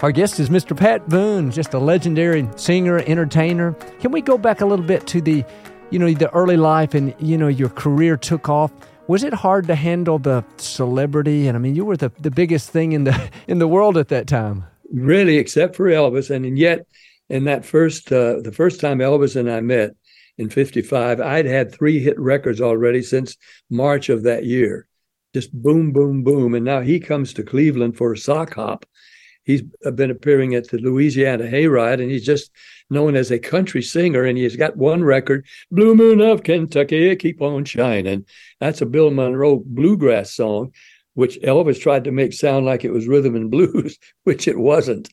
Our 0.00 0.12
guest 0.12 0.38
is 0.38 0.48
Mr. 0.48 0.76
Pat 0.76 1.08
Boone, 1.08 1.50
just 1.50 1.74
a 1.74 1.80
legendary 1.80 2.48
singer, 2.54 2.98
entertainer. 2.98 3.72
Can 3.98 4.12
we 4.12 4.20
go 4.20 4.38
back 4.38 4.60
a 4.60 4.66
little 4.66 4.84
bit 4.84 5.08
to 5.08 5.20
the 5.20 5.44
you 5.90 5.98
know 5.98 6.12
the 6.12 6.30
early 6.30 6.56
life 6.56 6.94
and 6.94 7.12
you 7.18 7.36
know 7.36 7.48
your 7.48 7.70
career 7.70 8.16
took 8.16 8.48
off 8.48 8.70
Was 9.08 9.24
it 9.24 9.32
hard 9.32 9.66
to 9.66 9.74
handle 9.74 10.20
the 10.20 10.44
celebrity? 10.58 11.48
And 11.48 11.56
I 11.56 11.60
mean, 11.60 11.74
you 11.74 11.84
were 11.84 11.96
the, 11.96 12.12
the 12.20 12.30
biggest 12.30 12.70
thing 12.70 12.92
in 12.92 13.02
the 13.02 13.30
in 13.48 13.58
the 13.58 13.66
world 13.66 13.96
at 13.96 14.08
that 14.08 14.28
time. 14.28 14.64
Really, 14.92 15.38
except 15.38 15.74
for 15.74 15.86
Elvis, 15.86 16.30
and, 16.30 16.46
and 16.46 16.56
yet 16.56 16.86
in 17.28 17.44
that 17.44 17.64
first 17.64 18.12
uh, 18.12 18.40
the 18.40 18.52
first 18.52 18.80
time 18.80 18.98
Elvis 18.98 19.34
and 19.34 19.50
I 19.50 19.60
met 19.60 19.96
in 20.38 20.48
'55, 20.48 21.20
I'd 21.20 21.46
had 21.46 21.72
three 21.72 21.98
hit 21.98 22.18
records 22.18 22.60
already 22.60 23.02
since 23.02 23.36
March 23.68 24.08
of 24.08 24.22
that 24.22 24.44
year, 24.44 24.88
just 25.34 25.52
boom, 25.52 25.92
boom, 25.92 26.22
boom, 26.22 26.54
and 26.54 26.64
now 26.64 26.80
he 26.80 27.00
comes 27.00 27.32
to 27.34 27.42
Cleveland 27.42 27.96
for 27.96 28.12
a 28.12 28.18
sock 28.18 28.54
hop. 28.54 28.86
He's 29.44 29.62
uh, 29.84 29.90
been 29.90 30.10
appearing 30.10 30.54
at 30.54 30.68
the 30.68 30.78
Louisiana 30.78 31.44
Hayride, 31.44 32.00
and 32.00 32.10
he's 32.10 32.24
just 32.24 32.50
known 32.90 33.16
as 33.16 33.30
a 33.30 33.38
country 33.38 33.82
singer. 33.82 34.24
And 34.24 34.36
he's 34.38 34.56
got 34.56 34.76
one 34.76 35.02
record, 35.02 35.46
"Blue 35.70 35.94
Moon 35.94 36.20
of 36.20 36.42
Kentucky, 36.42 37.14
Keep 37.16 37.42
on 37.42 37.64
Shining." 37.64 38.24
That's 38.60 38.80
a 38.80 38.86
Bill 38.86 39.10
Monroe 39.10 39.62
bluegrass 39.64 40.34
song, 40.34 40.72
which 41.14 41.40
Elvis 41.40 41.80
tried 41.80 42.04
to 42.04 42.12
make 42.12 42.32
sound 42.32 42.66
like 42.66 42.84
it 42.84 42.92
was 42.92 43.08
rhythm 43.08 43.34
and 43.34 43.50
blues, 43.50 43.98
which 44.24 44.46
it 44.46 44.58
wasn't 44.58 45.10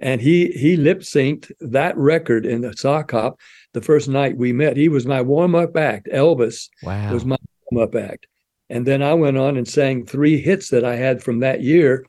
and 0.00 0.20
he 0.20 0.48
he 0.48 0.76
lip 0.76 1.00
synced 1.00 1.50
that 1.60 1.96
record 1.96 2.44
in 2.46 2.60
the 2.60 2.76
sock 2.76 3.10
hop 3.10 3.38
the 3.74 3.82
first 3.82 4.08
night 4.08 4.38
we 4.38 4.52
met. 4.52 4.76
He 4.76 4.88
was 4.88 5.06
my 5.06 5.20
warm 5.20 5.54
up 5.54 5.76
act. 5.76 6.08
Elvis 6.10 6.70
wow. 6.82 7.12
was 7.12 7.24
my 7.24 7.36
warm 7.70 7.86
up 7.86 7.94
act, 7.94 8.26
and 8.70 8.86
then 8.86 9.02
I 9.02 9.12
went 9.14 9.36
on 9.36 9.56
and 9.56 9.68
sang 9.68 10.06
three 10.06 10.40
hits 10.40 10.70
that 10.70 10.84
I 10.84 10.96
had 10.96 11.22
from 11.22 11.40
that 11.40 11.60
year, 11.60 12.06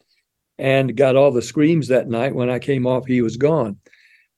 and 0.57 0.95
got 0.95 1.17
all 1.17 1.31
the 1.31 1.41
screams 1.41 1.89
that 1.89 2.07
night. 2.07 2.33
When 2.33 2.49
I 2.49 2.59
came 2.59 2.87
off, 2.87 3.05
he 3.05 3.21
was 3.21 3.35
gone. 3.35 3.77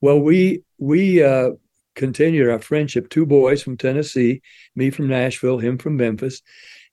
Well, 0.01 0.19
we 0.19 0.63
we 0.79 1.23
uh, 1.23 1.51
continued 1.95 2.49
our 2.49 2.59
friendship. 2.59 3.09
Two 3.09 3.25
boys 3.25 3.61
from 3.61 3.77
Tennessee, 3.77 4.41
me 4.75 4.89
from 4.89 5.07
Nashville, 5.07 5.59
him 5.59 5.77
from 5.77 5.97
Memphis, 5.97 6.41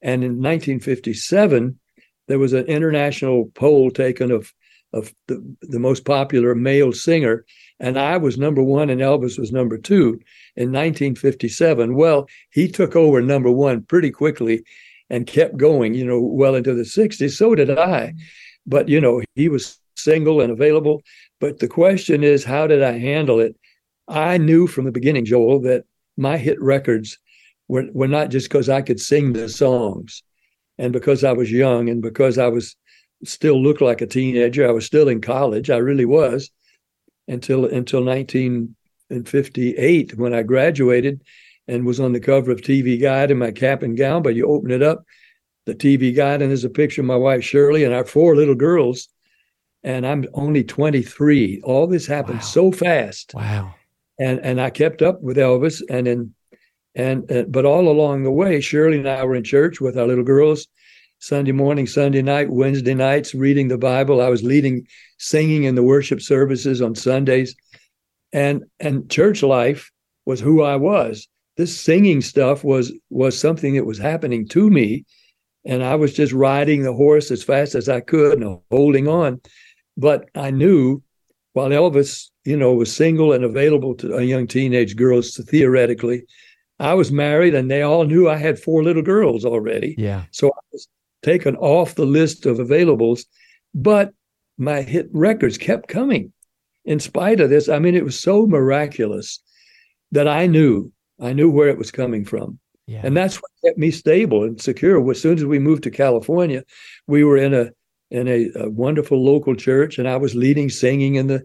and 0.02 0.22
in 0.22 0.32
1957 0.32 1.78
there 2.26 2.38
was 2.38 2.54
an 2.54 2.64
international 2.66 3.50
poll 3.54 3.90
taken 3.90 4.30
of 4.30 4.52
of 4.92 5.12
the, 5.26 5.56
the 5.62 5.80
most 5.80 6.04
popular 6.04 6.54
male 6.54 6.92
singer. 6.92 7.44
And 7.80 7.98
I 7.98 8.16
was 8.16 8.38
number 8.38 8.62
one 8.62 8.88
and 8.90 9.00
Elvis 9.00 9.38
was 9.38 9.52
number 9.52 9.76
two 9.76 10.20
in 10.56 10.70
1957. 10.70 11.94
Well, 11.96 12.28
he 12.50 12.68
took 12.68 12.94
over 12.94 13.20
number 13.20 13.50
one 13.50 13.82
pretty 13.82 14.10
quickly 14.10 14.64
and 15.10 15.26
kept 15.26 15.56
going, 15.56 15.94
you 15.94 16.04
know, 16.04 16.20
well 16.20 16.54
into 16.54 16.74
the 16.74 16.82
60s. 16.82 17.36
So 17.36 17.54
did 17.54 17.76
I. 17.76 18.14
But, 18.66 18.88
you 18.88 19.00
know, 19.00 19.22
he 19.34 19.48
was 19.48 19.78
single 19.96 20.40
and 20.40 20.52
available. 20.52 21.02
But 21.40 21.58
the 21.58 21.68
question 21.68 22.22
is, 22.22 22.44
how 22.44 22.66
did 22.66 22.82
I 22.82 22.98
handle 22.98 23.40
it? 23.40 23.56
I 24.08 24.38
knew 24.38 24.66
from 24.66 24.84
the 24.84 24.92
beginning, 24.92 25.24
Joel, 25.24 25.60
that 25.62 25.84
my 26.16 26.38
hit 26.38 26.60
records 26.62 27.18
were, 27.68 27.86
were 27.92 28.08
not 28.08 28.30
just 28.30 28.48
because 28.48 28.68
I 28.68 28.82
could 28.82 29.00
sing 29.00 29.32
the 29.32 29.48
songs 29.48 30.22
and 30.78 30.92
because 30.92 31.24
I 31.24 31.32
was 31.32 31.50
young 31.50 31.88
and 31.88 32.00
because 32.00 32.38
I 32.38 32.48
was 32.48 32.76
still 33.24 33.60
looked 33.60 33.80
like 33.80 34.00
a 34.00 34.06
teenager. 34.06 34.66
I 34.66 34.72
was 34.72 34.86
still 34.86 35.08
in 35.08 35.20
college. 35.20 35.70
I 35.70 35.78
really 35.78 36.04
was 36.04 36.50
until 37.28 37.66
until 37.66 38.04
1958 38.04 40.18
when 40.18 40.34
I 40.34 40.42
graduated 40.42 41.20
and 41.66 41.86
was 41.86 42.00
on 42.00 42.12
the 42.12 42.20
cover 42.20 42.50
of 42.50 42.60
TV 42.60 43.00
Guide 43.00 43.30
in 43.30 43.38
my 43.38 43.50
cap 43.50 43.82
and 43.82 43.96
gown. 43.96 44.22
But 44.22 44.34
you 44.34 44.46
open 44.46 44.70
it 44.70 44.82
up, 44.82 45.04
the 45.66 45.74
TV 45.74 46.14
Guide, 46.14 46.42
and 46.42 46.50
there's 46.50 46.64
a 46.64 46.70
picture 46.70 47.00
of 47.00 47.06
my 47.06 47.16
wife 47.16 47.42
Shirley 47.42 47.84
and 47.84 47.94
our 47.94 48.04
four 48.04 48.36
little 48.36 48.54
girls. 48.54 49.08
And 49.82 50.06
I'm 50.06 50.24
only 50.32 50.64
23. 50.64 51.60
All 51.62 51.86
this 51.86 52.06
happened 52.06 52.38
wow. 52.38 52.44
so 52.44 52.72
fast. 52.72 53.32
Wow. 53.34 53.74
And 54.18 54.38
and 54.40 54.60
I 54.60 54.70
kept 54.70 55.02
up 55.02 55.20
with 55.20 55.36
Elvis, 55.36 55.82
and 55.90 56.06
then 56.06 56.34
and, 56.94 57.28
and 57.30 57.50
but 57.50 57.64
all 57.64 57.88
along 57.88 58.22
the 58.22 58.30
way, 58.30 58.60
Shirley 58.60 58.98
and 58.98 59.08
I 59.08 59.24
were 59.24 59.34
in 59.34 59.44
church 59.44 59.80
with 59.80 59.98
our 59.98 60.06
little 60.06 60.24
girls 60.24 60.68
Sunday 61.24 61.52
morning, 61.52 61.86
Sunday 61.86 62.20
night, 62.20 62.50
Wednesday 62.50 62.92
nights, 62.92 63.34
reading 63.34 63.68
the 63.68 63.78
Bible. 63.78 64.20
I 64.20 64.28
was 64.28 64.42
leading 64.42 64.86
singing 65.16 65.64
in 65.64 65.74
the 65.74 65.82
worship 65.82 66.20
services 66.20 66.82
on 66.82 66.94
Sundays. 66.94 67.56
And 68.34 68.64
and 68.78 69.10
church 69.10 69.42
life 69.42 69.90
was 70.26 70.38
who 70.38 70.62
I 70.62 70.76
was. 70.76 71.26
This 71.56 71.80
singing 71.80 72.20
stuff 72.20 72.62
was 72.62 72.92
was 73.08 73.38
something 73.38 73.74
that 73.76 73.86
was 73.86 73.96
happening 73.96 74.46
to 74.48 74.68
me. 74.68 75.06
And 75.64 75.82
I 75.82 75.94
was 75.94 76.12
just 76.12 76.34
riding 76.34 76.82
the 76.82 76.92
horse 76.92 77.30
as 77.30 77.42
fast 77.42 77.74
as 77.74 77.88
I 77.88 78.00
could 78.00 78.42
and 78.42 78.60
holding 78.70 79.08
on. 79.08 79.40
But 79.96 80.28
I 80.34 80.50
knew 80.50 81.02
while 81.54 81.70
Elvis, 81.70 82.28
you 82.44 82.58
know, 82.58 82.74
was 82.74 82.94
single 82.94 83.32
and 83.32 83.44
available 83.44 83.94
to 83.94 84.22
young 84.22 84.46
teenage 84.46 84.94
girls 84.94 85.40
theoretically, 85.48 86.24
I 86.78 86.92
was 86.92 87.10
married 87.10 87.54
and 87.54 87.70
they 87.70 87.80
all 87.80 88.04
knew 88.04 88.28
I 88.28 88.36
had 88.36 88.58
four 88.58 88.82
little 88.82 89.00
girls 89.02 89.46
already. 89.46 89.94
Yeah. 89.96 90.24
So 90.30 90.48
I 90.48 90.60
was 90.70 90.86
taken 91.24 91.56
off 91.56 91.94
the 91.94 92.06
list 92.06 92.46
of 92.46 92.58
availables, 92.58 93.24
but 93.74 94.12
my 94.56 94.82
hit 94.82 95.08
records 95.12 95.58
kept 95.58 95.88
coming 95.88 96.32
in 96.84 97.00
spite 97.00 97.40
of 97.40 97.50
this. 97.50 97.68
I 97.68 97.78
mean, 97.78 97.94
it 97.94 98.04
was 98.04 98.20
so 98.20 98.46
miraculous 98.46 99.40
that 100.12 100.28
I 100.28 100.46
knew, 100.46 100.92
I 101.20 101.32
knew 101.32 101.50
where 101.50 101.68
it 101.68 101.78
was 101.78 101.90
coming 101.90 102.24
from. 102.24 102.58
Yeah. 102.86 103.00
And 103.02 103.16
that's 103.16 103.36
what 103.36 103.50
kept 103.64 103.78
me 103.78 103.90
stable 103.90 104.44
and 104.44 104.60
secure. 104.60 105.10
As 105.10 105.20
soon 105.20 105.38
as 105.38 105.44
we 105.44 105.58
moved 105.58 105.84
to 105.84 105.90
California, 105.90 106.62
we 107.06 107.24
were 107.24 107.38
in 107.38 107.54
a 107.54 107.70
in 108.10 108.28
a, 108.28 108.50
a 108.56 108.70
wonderful 108.70 109.24
local 109.24 109.56
church, 109.56 109.98
and 109.98 110.06
I 110.06 110.18
was 110.18 110.34
leading 110.34 110.68
singing 110.68 111.14
in 111.14 111.26
the 111.26 111.44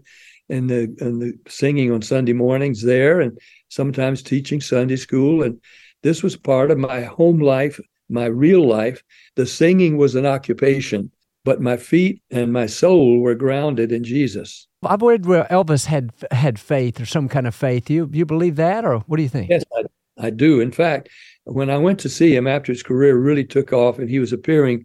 in 0.50 0.66
the 0.66 0.94
in 1.00 1.18
the 1.18 1.32
singing 1.48 1.90
on 1.90 2.02
Sunday 2.02 2.34
mornings 2.34 2.82
there, 2.82 3.20
and 3.20 3.38
sometimes 3.68 4.22
teaching 4.22 4.60
Sunday 4.60 4.96
school. 4.96 5.42
And 5.42 5.58
this 6.02 6.22
was 6.22 6.36
part 6.36 6.70
of 6.70 6.78
my 6.78 7.00
home 7.00 7.40
life 7.40 7.80
my 8.10 8.26
real 8.26 8.66
life, 8.66 9.02
the 9.36 9.46
singing 9.46 9.96
was 9.96 10.14
an 10.14 10.26
occupation, 10.26 11.10
but 11.44 11.60
my 11.60 11.76
feet 11.76 12.22
and 12.30 12.52
my 12.52 12.66
soul 12.66 13.20
were 13.20 13.34
grounded 13.34 13.92
in 13.92 14.04
Jesus. 14.04 14.66
I've 14.82 15.02
read 15.02 15.26
where 15.26 15.44
Elvis 15.44 15.86
had 15.86 16.10
had 16.30 16.58
faith 16.58 17.00
or 17.00 17.06
some 17.06 17.28
kind 17.28 17.46
of 17.46 17.54
faith. 17.54 17.90
You 17.90 18.08
you 18.12 18.24
believe 18.24 18.56
that, 18.56 18.84
or 18.84 18.98
what 19.00 19.16
do 19.18 19.22
you 19.22 19.28
think? 19.28 19.50
Yes, 19.50 19.64
I, 19.76 19.84
I 20.18 20.30
do. 20.30 20.60
In 20.60 20.72
fact, 20.72 21.08
when 21.44 21.70
I 21.70 21.76
went 21.76 21.98
to 22.00 22.08
see 22.08 22.34
him 22.34 22.46
after 22.46 22.72
his 22.72 22.82
career 22.82 23.16
really 23.16 23.44
took 23.44 23.72
off, 23.72 23.98
and 23.98 24.08
he 24.08 24.18
was 24.18 24.32
appearing 24.32 24.84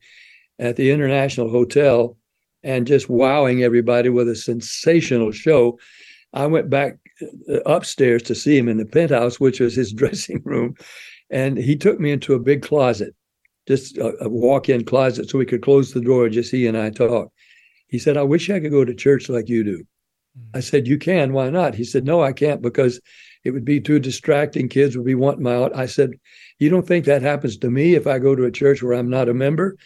at 0.60 0.76
the 0.76 0.92
International 0.92 1.50
Hotel 1.50 2.18
and 2.64 2.88
just 2.88 3.10
wowing 3.10 3.64
everybody 3.64 4.10
with 4.10 4.28
a 4.28 4.36
sensational 4.36 5.32
show, 5.32 5.78
I 6.34 6.48
went 6.48 6.70
back 6.70 6.98
uh, 7.50 7.60
upstairs 7.66 8.24
to 8.24 8.36
see 8.36 8.58
him 8.58 8.68
in 8.68 8.78
the 8.78 8.86
penthouse, 8.86 9.40
which 9.40 9.60
was 9.60 9.76
his 9.76 9.94
dressing 10.02 10.42
room, 10.44 10.76
and 11.30 11.58
he 11.58 11.76
took 11.76 12.00
me 12.00 12.12
into 12.12 12.34
a 12.34 12.40
big 12.40 12.62
closet, 12.62 13.16
just 13.68 13.98
a, 13.98 14.26
a 14.26 14.30
walk 14.30 14.70
in 14.70 14.86
closet, 14.86 15.30
so 15.30 15.38
we 15.38 15.46
could 15.46 15.62
close 15.62 15.92
the 15.92 16.02
door, 16.02 16.30
just 16.30 16.52
he 16.52 16.68
and 16.68 16.78
I 16.78 16.90
talk. 16.90 17.32
He 17.88 18.00
said, 18.00 18.18
I 18.18 18.24
wish 18.24 18.50
I 18.50 18.60
could 18.60 18.72
go 18.72 18.86
to 18.86 18.94
church 18.94 19.30
like 19.30 19.50
you 19.50 19.64
do. 19.64 19.84
Hmm. 20.38 20.58
I 20.58 20.60
said, 20.60 20.88
You 20.88 20.98
can. 20.98 21.34
Why 21.34 21.50
not? 21.50 21.76
He 21.76 21.84
said, 21.84 22.06
No, 22.06 22.22
I 22.22 22.34
can't 22.34 22.62
because 22.62 23.00
it 23.44 23.52
would 23.52 23.66
be 23.66 23.80
too 23.80 24.00
distracting. 24.00 24.70
Kids 24.70 24.98
would 24.98 25.06
be 25.06 25.16
wanting 25.16 25.44
my 25.44 25.56
out. 25.56 25.76
I 25.76 25.86
said, 25.86 26.12
You 26.60 26.70
don't 26.70 26.88
think 26.88 27.06
that 27.06 27.22
happens 27.22 27.58
to 27.58 27.70
me 27.70 27.96
if 27.96 28.08
I 28.08 28.20
go 28.20 28.36
to 28.36 28.46
a 28.46 28.52
church 28.52 28.82
where 28.82 28.94
I'm 28.94 29.10
not 29.10 29.30
a 29.30 29.34
member? 29.34 29.78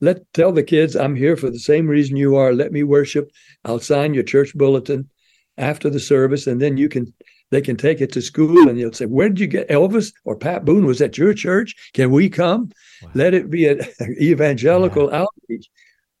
Let 0.00 0.32
tell 0.32 0.52
the 0.52 0.62
kids 0.62 0.96
I'm 0.96 1.14
here 1.14 1.36
for 1.36 1.50
the 1.50 1.58
same 1.58 1.86
reason 1.86 2.16
you 2.16 2.36
are. 2.36 2.54
Let 2.54 2.72
me 2.72 2.82
worship. 2.82 3.30
I'll 3.64 3.80
sign 3.80 4.14
your 4.14 4.22
church 4.22 4.54
bulletin 4.54 5.10
after 5.58 5.90
the 5.90 6.00
service, 6.00 6.46
and 6.46 6.60
then 6.60 6.78
you 6.78 6.88
can 6.88 7.12
they 7.50 7.60
can 7.60 7.76
take 7.76 8.00
it 8.00 8.12
to 8.12 8.22
school 8.22 8.68
and 8.68 8.78
you'll 8.78 8.92
say, 8.92 9.06
Where 9.06 9.28
did 9.28 9.40
you 9.40 9.46
get 9.46 9.68
Elvis 9.68 10.12
or 10.24 10.36
Pat 10.36 10.64
Boone? 10.64 10.86
Was 10.86 11.00
at 11.00 11.18
your 11.18 11.34
church? 11.34 11.74
Can 11.92 12.10
we 12.10 12.28
come? 12.28 12.70
Wow. 13.02 13.10
Let 13.14 13.34
it 13.34 13.50
be 13.50 13.66
an 13.66 13.80
evangelical 14.20 15.10
yeah. 15.10 15.22
outreach. 15.22 15.68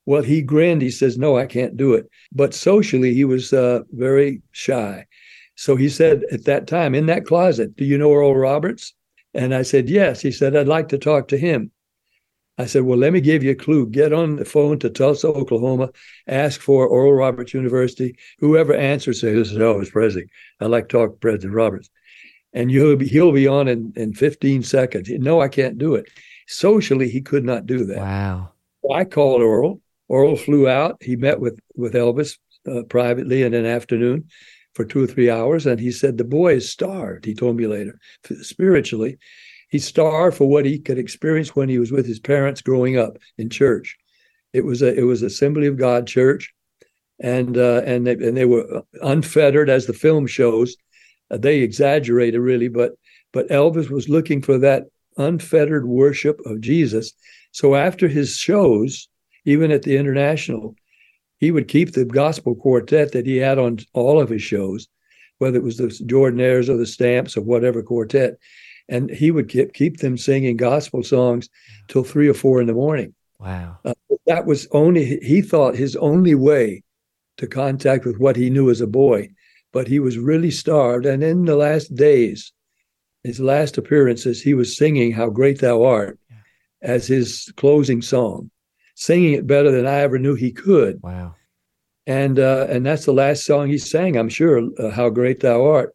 Well, 0.06 0.22
he 0.22 0.42
grinned. 0.42 0.82
He 0.82 0.90
says, 0.90 1.18
No, 1.18 1.36
I 1.36 1.46
can't 1.46 1.76
do 1.76 1.94
it. 1.94 2.08
But 2.32 2.54
socially, 2.54 3.14
he 3.14 3.24
was 3.24 3.52
uh, 3.52 3.82
very 3.92 4.42
shy. 4.50 5.06
So 5.54 5.76
he 5.76 5.88
said 5.88 6.24
at 6.32 6.44
that 6.46 6.66
time 6.66 6.94
in 6.94 7.06
that 7.06 7.26
closet, 7.26 7.76
Do 7.76 7.84
you 7.84 7.96
know 7.96 8.10
Oral 8.10 8.36
Roberts? 8.36 8.94
And 9.34 9.54
I 9.54 9.62
said, 9.62 9.88
Yes. 9.88 10.20
He 10.20 10.32
said, 10.32 10.56
I'd 10.56 10.68
like 10.68 10.88
to 10.88 10.98
talk 10.98 11.28
to 11.28 11.38
him. 11.38 11.70
I 12.58 12.66
said, 12.66 12.82
Well, 12.82 12.98
let 12.98 13.12
me 13.12 13.20
give 13.20 13.42
you 13.42 13.52
a 13.52 13.56
clue. 13.56 13.86
Get 13.86 14.12
on 14.12 14.36
the 14.36 14.44
phone 14.44 14.78
to 14.80 14.90
Tulsa, 14.90 15.28
Oklahoma, 15.28 15.90
ask 16.26 16.60
for 16.60 16.86
Oral 16.86 17.14
Roberts 17.14 17.54
University. 17.54 18.16
Whoever 18.38 18.74
answers 18.74 19.20
says, 19.20 19.56
Oh, 19.56 19.80
it's 19.80 19.90
President. 19.90 20.30
I'd 20.60 20.66
like 20.66 20.88
to 20.88 20.98
talk 20.98 21.10
to 21.12 21.16
President 21.16 21.54
Roberts. 21.54 21.90
And 22.52 22.70
you'll 22.70 22.96
be, 22.96 23.06
he'll 23.06 23.32
be 23.32 23.46
on 23.46 23.68
in, 23.68 23.92
in 23.96 24.12
15 24.12 24.62
seconds. 24.62 25.08
No, 25.10 25.40
I 25.40 25.48
can't 25.48 25.78
do 25.78 25.94
it. 25.94 26.06
Socially, 26.48 27.08
he 27.08 27.20
could 27.20 27.44
not 27.44 27.66
do 27.66 27.84
that. 27.86 27.98
Wow. 27.98 28.50
I 28.92 29.04
called 29.04 29.40
Oral. 29.40 29.80
Oral 30.08 30.36
flew 30.36 30.68
out. 30.68 30.96
He 31.00 31.14
met 31.14 31.38
with, 31.38 31.60
with 31.76 31.94
Elvis 31.94 32.38
uh, 32.70 32.82
privately 32.88 33.42
in 33.42 33.54
an 33.54 33.66
afternoon 33.66 34.28
for 34.74 34.84
two 34.84 35.04
or 35.04 35.06
three 35.06 35.30
hours. 35.30 35.66
And 35.66 35.78
he 35.78 35.92
said, 35.92 36.18
The 36.18 36.24
boy 36.24 36.54
is 36.54 36.70
starved, 36.70 37.24
he 37.24 37.34
told 37.34 37.56
me 37.56 37.66
later, 37.66 37.98
spiritually 38.42 39.18
he 39.70 39.78
starved 39.78 40.36
for 40.36 40.48
what 40.48 40.66
he 40.66 40.78
could 40.78 40.98
experience 40.98 41.56
when 41.56 41.68
he 41.68 41.78
was 41.78 41.92
with 41.92 42.06
his 42.06 42.18
parents 42.18 42.60
growing 42.60 42.98
up 42.98 43.18
in 43.38 43.48
church. 43.48 43.96
It 44.52 44.64
was 44.64 44.82
a 44.82 44.94
it 44.94 45.04
was 45.04 45.22
Assembly 45.22 45.66
of 45.66 45.76
God 45.76 46.06
church, 46.06 46.52
and 47.20 47.56
uh, 47.56 47.82
and 47.86 48.06
they, 48.06 48.12
and 48.12 48.36
they 48.36 48.44
were 48.44 48.82
unfettered 49.00 49.70
as 49.70 49.86
the 49.86 49.92
film 49.92 50.26
shows. 50.26 50.76
Uh, 51.30 51.38
they 51.38 51.60
exaggerated 51.60 52.40
really, 52.40 52.68
but 52.68 52.92
but 53.32 53.48
Elvis 53.48 53.90
was 53.90 54.08
looking 54.08 54.42
for 54.42 54.58
that 54.58 54.84
unfettered 55.16 55.86
worship 55.86 56.40
of 56.46 56.60
Jesus. 56.60 57.12
So 57.52 57.76
after 57.76 58.08
his 58.08 58.36
shows, 58.36 59.08
even 59.44 59.70
at 59.70 59.82
the 59.82 59.96
International, 59.96 60.74
he 61.38 61.50
would 61.50 61.68
keep 61.68 61.92
the 61.92 62.04
gospel 62.04 62.54
quartet 62.54 63.12
that 63.12 63.26
he 63.26 63.36
had 63.36 63.58
on 63.58 63.78
all 63.92 64.20
of 64.20 64.28
his 64.28 64.42
shows, 64.42 64.88
whether 65.38 65.56
it 65.56 65.62
was 65.62 65.76
the 65.76 65.86
Jordanaires 65.86 66.68
or 66.68 66.76
the 66.76 66.86
Stamps 66.86 67.36
or 67.36 67.42
whatever 67.42 67.82
quartet. 67.82 68.36
And 68.90 69.10
he 69.10 69.30
would 69.30 69.48
keep, 69.48 69.72
keep 69.72 69.98
them 69.98 70.18
singing 70.18 70.58
gospel 70.58 71.02
songs 71.02 71.48
till 71.88 72.04
three 72.04 72.28
or 72.28 72.34
four 72.34 72.60
in 72.60 72.66
the 72.66 72.74
morning. 72.74 73.14
Wow. 73.38 73.78
Uh, 73.84 73.94
that 74.26 74.44
was 74.44 74.68
only, 74.72 75.18
he 75.20 75.40
thought 75.40 75.74
his 75.74 75.96
only 75.96 76.34
way 76.34 76.82
to 77.38 77.46
contact 77.46 78.04
with 78.04 78.18
what 78.18 78.36
he 78.36 78.50
knew 78.50 78.68
as 78.68 78.82
a 78.82 78.86
boy. 78.86 79.30
But 79.72 79.88
he 79.88 79.98
was 80.00 80.18
really 80.18 80.50
starved. 80.50 81.06
And 81.06 81.22
in 81.22 81.46
the 81.46 81.56
last 81.56 81.94
days, 81.94 82.52
his 83.24 83.40
last 83.40 83.78
appearances, 83.78 84.42
he 84.42 84.52
was 84.52 84.76
singing 84.76 85.12
How 85.12 85.30
Great 85.30 85.60
Thou 85.60 85.84
Art 85.84 86.18
as 86.82 87.06
his 87.06 87.50
closing 87.56 88.02
song 88.02 88.50
singing 89.00 89.32
it 89.32 89.46
better 89.46 89.70
than 89.70 89.86
I 89.86 90.00
ever 90.00 90.18
knew 90.18 90.34
he 90.34 90.52
could. 90.52 91.02
Wow. 91.02 91.34
And 92.06 92.38
uh, 92.38 92.66
and 92.68 92.84
that's 92.84 93.06
the 93.06 93.14
last 93.14 93.44
song 93.46 93.68
he 93.68 93.78
sang, 93.78 94.16
I'm 94.16 94.28
sure, 94.28 94.68
uh, 94.78 94.90
How 94.90 95.08
Great 95.08 95.40
Thou 95.40 95.64
Art. 95.64 95.94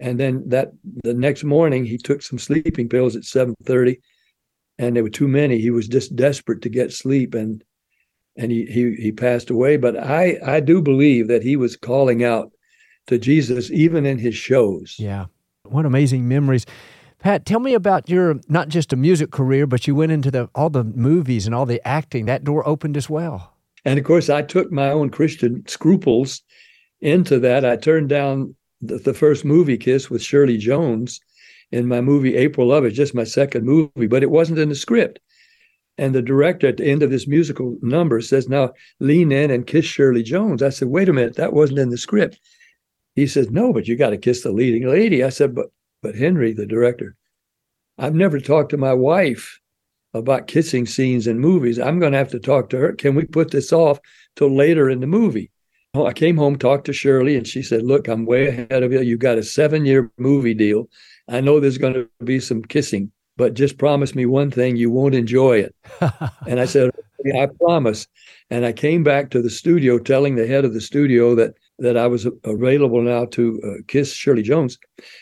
And 0.00 0.18
then 0.18 0.44
that 0.48 0.72
the 1.02 1.14
next 1.14 1.44
morning 1.44 1.84
he 1.84 1.98
took 1.98 2.22
some 2.22 2.38
sleeping 2.38 2.88
pills 2.88 3.16
at 3.16 3.24
7:30 3.24 3.98
and 4.78 4.94
there 4.94 5.02
were 5.02 5.10
too 5.10 5.28
many. 5.28 5.58
He 5.58 5.70
was 5.70 5.88
just 5.88 6.14
desperate 6.14 6.62
to 6.62 6.68
get 6.68 6.92
sleep 6.92 7.34
and 7.34 7.64
and 8.36 8.52
he 8.52 8.66
he 8.66 8.94
he 8.94 9.12
passed 9.12 9.50
away, 9.50 9.76
but 9.76 9.96
I 9.96 10.38
I 10.44 10.60
do 10.60 10.80
believe 10.80 11.28
that 11.28 11.42
he 11.42 11.56
was 11.56 11.76
calling 11.76 12.22
out 12.22 12.52
to 13.08 13.18
Jesus 13.18 13.70
even 13.70 14.06
in 14.06 14.18
his 14.18 14.36
shows. 14.36 14.94
Yeah. 14.98 15.26
What 15.64 15.84
amazing 15.84 16.28
memories. 16.28 16.64
Pat, 17.18 17.44
tell 17.44 17.58
me 17.58 17.74
about 17.74 18.08
your 18.08 18.40
not 18.48 18.68
just 18.68 18.92
a 18.92 18.96
music 18.96 19.32
career, 19.32 19.66
but 19.66 19.88
you 19.88 19.94
went 19.94 20.12
into 20.12 20.30
the 20.30 20.48
all 20.54 20.70
the 20.70 20.84
movies 20.84 21.46
and 21.46 21.54
all 21.54 21.66
the 21.66 21.86
acting. 21.86 22.26
That 22.26 22.44
door 22.44 22.66
opened 22.66 22.96
as 22.96 23.10
well. 23.10 23.56
And 23.84 23.98
of 23.98 24.04
course, 24.04 24.30
I 24.30 24.42
took 24.42 24.70
my 24.70 24.90
own 24.90 25.10
Christian 25.10 25.66
scruples 25.66 26.42
into 27.00 27.40
that. 27.40 27.64
I 27.64 27.76
turned 27.76 28.08
down 28.08 28.54
the, 28.80 28.98
the 28.98 29.14
first 29.14 29.44
movie 29.44 29.76
kiss 29.76 30.10
with 30.10 30.22
Shirley 30.22 30.58
Jones 30.58 31.20
in 31.70 31.86
my 31.86 32.00
movie 32.00 32.36
April 32.36 32.68
Love. 32.68 32.84
It's 32.84 32.96
just 32.96 33.14
my 33.14 33.24
second 33.24 33.64
movie, 33.64 34.06
but 34.06 34.22
it 34.22 34.30
wasn't 34.30 34.58
in 34.58 34.68
the 34.68 34.74
script. 34.74 35.20
And 35.98 36.14
the 36.14 36.22
director 36.22 36.68
at 36.68 36.76
the 36.76 36.86
end 36.86 37.02
of 37.02 37.10
this 37.10 37.26
musical 37.26 37.76
number 37.82 38.20
says, 38.20 38.48
Now 38.48 38.72
lean 39.00 39.32
in 39.32 39.50
and 39.50 39.66
kiss 39.66 39.84
Shirley 39.84 40.22
Jones. 40.22 40.62
I 40.62 40.68
said, 40.68 40.88
Wait 40.88 41.08
a 41.08 41.12
minute, 41.12 41.36
that 41.36 41.52
wasn't 41.52 41.80
in 41.80 41.90
the 41.90 41.98
script. 41.98 42.38
He 43.16 43.26
says, 43.26 43.50
No, 43.50 43.72
but 43.72 43.88
you 43.88 43.96
got 43.96 44.10
to 44.10 44.16
kiss 44.18 44.42
the 44.42 44.52
leading 44.52 44.88
lady. 44.88 45.24
I 45.24 45.30
said, 45.30 45.54
But 45.54 45.66
but 46.00 46.14
Henry, 46.14 46.52
the 46.52 46.66
director, 46.66 47.16
I've 47.98 48.14
never 48.14 48.38
talked 48.38 48.70
to 48.70 48.76
my 48.76 48.94
wife 48.94 49.60
about 50.14 50.46
kissing 50.46 50.86
scenes 50.86 51.26
in 51.26 51.40
movies. 51.40 51.78
I'm 51.78 51.98
going 51.98 52.12
to 52.12 52.18
have 52.18 52.30
to 52.30 52.38
talk 52.38 52.70
to 52.70 52.78
her. 52.78 52.92
Can 52.92 53.14
we 53.14 53.24
put 53.24 53.50
this 53.50 53.72
off 53.72 53.98
till 54.36 54.54
later 54.54 54.88
in 54.88 55.00
the 55.00 55.06
movie? 55.06 55.50
I 55.94 56.12
came 56.12 56.36
home, 56.36 56.56
talked 56.56 56.84
to 56.86 56.92
Shirley, 56.92 57.36
and 57.36 57.46
she 57.46 57.62
said, 57.62 57.82
Look, 57.82 58.08
I'm 58.08 58.26
way 58.26 58.48
ahead 58.48 58.82
of 58.82 58.92
you. 58.92 59.00
You 59.00 59.16
got 59.16 59.38
a 59.38 59.42
seven 59.42 59.86
year 59.86 60.10
movie 60.18 60.54
deal. 60.54 60.88
I 61.28 61.40
know 61.40 61.60
there's 61.60 61.78
going 61.78 61.94
to 61.94 62.08
be 62.24 62.40
some 62.40 62.62
kissing, 62.62 63.10
but 63.36 63.54
just 63.54 63.78
promise 63.78 64.14
me 64.14 64.26
one 64.26 64.50
thing 64.50 64.76
you 64.76 64.90
won't 64.90 65.14
enjoy 65.14 65.58
it. 65.58 65.74
and 66.46 66.60
I 66.60 66.66
said, 66.66 66.90
I 67.34 67.46
promise. 67.60 68.06
And 68.50 68.64
I 68.64 68.72
came 68.72 69.02
back 69.02 69.30
to 69.30 69.42
the 69.42 69.50
studio 69.50 69.98
telling 69.98 70.36
the 70.36 70.46
head 70.46 70.64
of 70.64 70.74
the 70.74 70.80
studio 70.80 71.34
that 71.34 71.54
that 71.80 71.96
I 71.96 72.08
was 72.08 72.26
available 72.44 73.00
now 73.02 73.24
to 73.26 73.60
uh, 73.64 73.82
kiss 73.86 74.12
Shirley 74.12 74.42
Jones, 74.42 74.78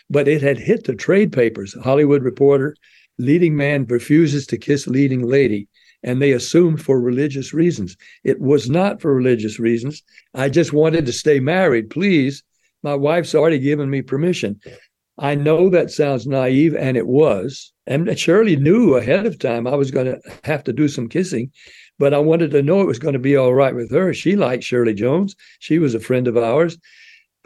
but 0.09 0.27
it 0.27 0.41
had 0.41 0.57
hit 0.57 0.85
the 0.85 0.95
trade 0.95 1.31
papers. 1.31 1.75
Hollywood 1.83 2.23
Reporter, 2.23 2.75
leading 3.19 3.55
man 3.55 3.85
refuses 3.85 4.47
to 4.47 4.57
kiss 4.57 4.87
leading 4.87 5.21
lady, 5.21 5.67
and 6.03 6.21
they 6.21 6.31
assumed 6.31 6.81
for 6.81 6.99
religious 6.99 7.53
reasons. 7.53 7.97
It 8.23 8.39
was 8.39 8.69
not 8.69 9.01
for 9.01 9.13
religious 9.13 9.59
reasons. 9.59 10.03
I 10.33 10.49
just 10.49 10.73
wanted 10.73 11.05
to 11.05 11.13
stay 11.13 11.39
married, 11.39 11.89
please. 11.89 12.43
My 12.83 12.95
wife's 12.95 13.35
already 13.35 13.59
given 13.59 13.89
me 13.89 14.01
permission. 14.01 14.59
I 15.17 15.33
know 15.33 15.69
that 15.69 15.89
sounds 15.89 16.27
naive, 16.27 16.75
and 16.75 16.95
it 16.95 17.07
was. 17.07 17.73
And 17.87 18.17
Shirley 18.19 18.55
knew 18.55 18.95
ahead 18.95 19.25
of 19.25 19.39
time 19.39 19.65
I 19.65 19.75
was 19.75 19.89
going 19.89 20.05
to 20.05 20.21
have 20.43 20.63
to 20.65 20.73
do 20.73 20.87
some 20.87 21.09
kissing 21.09 21.51
but 21.99 22.13
I 22.13 22.19
wanted 22.19 22.51
to 22.51 22.61
know 22.61 22.81
it 22.81 22.87
was 22.87 22.99
going 22.99 23.13
to 23.13 23.19
be 23.19 23.35
all 23.35 23.53
right 23.53 23.75
with 23.75 23.91
her. 23.91 24.13
She 24.13 24.35
liked 24.35 24.63
Shirley 24.63 24.93
Jones. 24.93 25.35
She 25.59 25.79
was 25.79 25.95
a 25.95 25.99
friend 25.99 26.27
of 26.27 26.37
ours. 26.37 26.77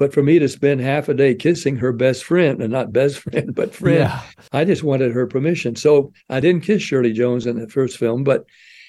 But 0.01 0.15
for 0.15 0.23
me 0.23 0.39
to 0.39 0.49
spend 0.49 0.81
half 0.81 1.09
a 1.09 1.13
day 1.13 1.35
kissing 1.35 1.75
her 1.75 1.93
best 1.93 2.23
friend, 2.23 2.59
and 2.59 2.71
not 2.71 2.91
best 2.91 3.19
friend, 3.19 3.53
but 3.53 3.71
friend, 3.71 3.99
yeah. 3.99 4.23
I 4.51 4.65
just 4.65 4.81
wanted 4.81 5.11
her 5.11 5.27
permission. 5.27 5.75
So 5.75 6.11
I 6.27 6.39
didn't 6.39 6.63
kiss 6.63 6.81
Shirley 6.81 7.13
Jones 7.13 7.45
in 7.45 7.59
the 7.59 7.69
first 7.69 7.99
film, 7.99 8.23
but 8.23 8.45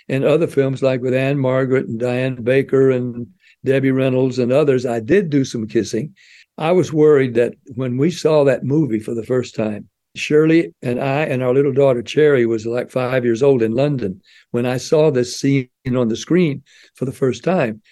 in 0.09 0.25
other 0.25 0.47
films 0.47 0.83
like 0.83 1.03
with 1.03 1.13
Ann-Margret 1.13 1.87
and 1.87 2.01
Diane 2.01 2.37
Baker 2.37 2.91
and 2.91 3.27
Debbie 3.63 3.91
Reynolds 3.91 4.39
and 4.39 4.53
others, 4.53 4.87
I 4.87 5.01
did 5.01 5.29
do 5.29 5.45
some 5.45 5.69
kissing. 5.69 6.15
I 6.57 6.73
was 6.73 6.95
worried 6.95 7.35
that 7.35 7.57
when 7.75 7.99
we 7.99 8.11
saw 8.11 8.45
that 8.45 8.65
movie 8.65 8.99
for 8.99 9.15
the 9.15 9.27
first 9.27 9.55
time, 9.55 9.91
Shirley 10.15 10.73
and 10.81 10.99
I 10.99 11.25
and 11.25 11.43
our 11.43 11.53
little 11.53 11.75
daughter 11.75 12.03
Cherry 12.03 12.47
was 12.47 12.65
like 12.65 12.91
five 12.91 13.23
years 13.27 13.43
old 13.43 13.61
in 13.61 13.73
London 13.73 14.23
when 14.53 14.65
I 14.65 14.79
saw 14.79 15.11
this 15.11 15.39
scene 15.39 15.69
on 15.95 16.09
the 16.09 16.17
screen 16.17 16.63
for 16.95 17.05
the 17.05 17.13
first 17.13 17.45
time. 17.45 17.83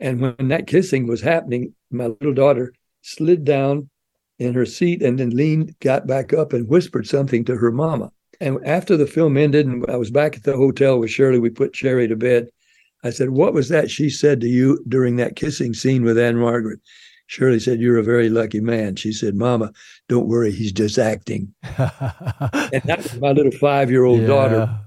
And 0.00 0.20
when 0.20 0.48
that 0.48 0.66
kissing 0.66 1.06
was 1.06 1.22
happening, 1.22 1.72
my 1.90 2.06
little 2.06 2.34
daughter 2.34 2.72
slid 3.02 3.44
down 3.44 3.88
in 4.38 4.54
her 4.54 4.66
seat 4.66 5.02
and 5.02 5.18
then 5.18 5.30
leaned, 5.30 5.74
got 5.80 6.06
back 6.06 6.32
up, 6.32 6.52
and 6.52 6.68
whispered 6.68 7.06
something 7.06 7.44
to 7.44 7.56
her 7.56 7.70
mama. 7.70 8.10
And 8.40 8.58
after 8.66 8.96
the 8.96 9.06
film 9.06 9.36
ended, 9.36 9.66
and 9.66 9.84
I 9.88 9.96
was 9.96 10.10
back 10.10 10.36
at 10.36 10.44
the 10.44 10.56
hotel 10.56 10.98
with 10.98 11.10
Shirley, 11.10 11.38
we 11.38 11.50
put 11.50 11.72
Cherry 11.72 12.06
to 12.08 12.16
bed. 12.16 12.48
I 13.02 13.10
said, 13.10 13.30
What 13.30 13.54
was 13.54 13.68
that 13.70 13.90
she 13.90 14.10
said 14.10 14.40
to 14.40 14.48
you 14.48 14.82
during 14.88 15.16
that 15.16 15.36
kissing 15.36 15.72
scene 15.72 16.02
with 16.02 16.18
Ann-Margret? 16.18 16.80
Shirley 17.28 17.60
said, 17.60 17.80
You're 17.80 17.98
a 17.98 18.04
very 18.04 18.28
lucky 18.28 18.60
man. 18.60 18.96
She 18.96 19.12
said, 19.12 19.34
Mama, 19.34 19.72
don't 20.08 20.28
worry, 20.28 20.52
he's 20.52 20.72
just 20.72 20.98
acting. 20.98 21.54
and 21.62 22.82
that 22.84 22.98
was 23.02 23.20
my 23.20 23.32
little 23.32 23.52
five 23.52 23.90
year 23.90 24.04
old 24.04 24.20
yeah. 24.20 24.26
daughter. 24.26 24.80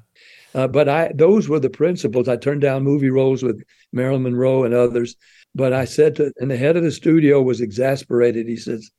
Uh, 0.56 0.68
but 0.68 0.90
I 0.90 1.12
those 1.14 1.48
were 1.48 1.60
the 1.60 1.70
principles. 1.70 2.28
I 2.28 2.36
turned 2.36 2.62
down 2.62 2.84
movie 2.84 3.10
roles 3.10 3.44
with 3.44 3.64
Marilyn 3.94 4.24
Monroe 4.24 4.64
and 4.64 4.74
others. 4.74 5.16
But 5.56 5.74
I 5.74 5.86
said 5.86 6.16
to, 6.18 6.32
and 6.38 6.50
the 6.50 6.58
head 6.58 6.78
of 6.78 6.84
the 6.84 6.92
studio 6.92 7.42
was 7.42 7.62
exasperated. 7.62 8.48
He 8.48 8.56
says, 8.56 8.92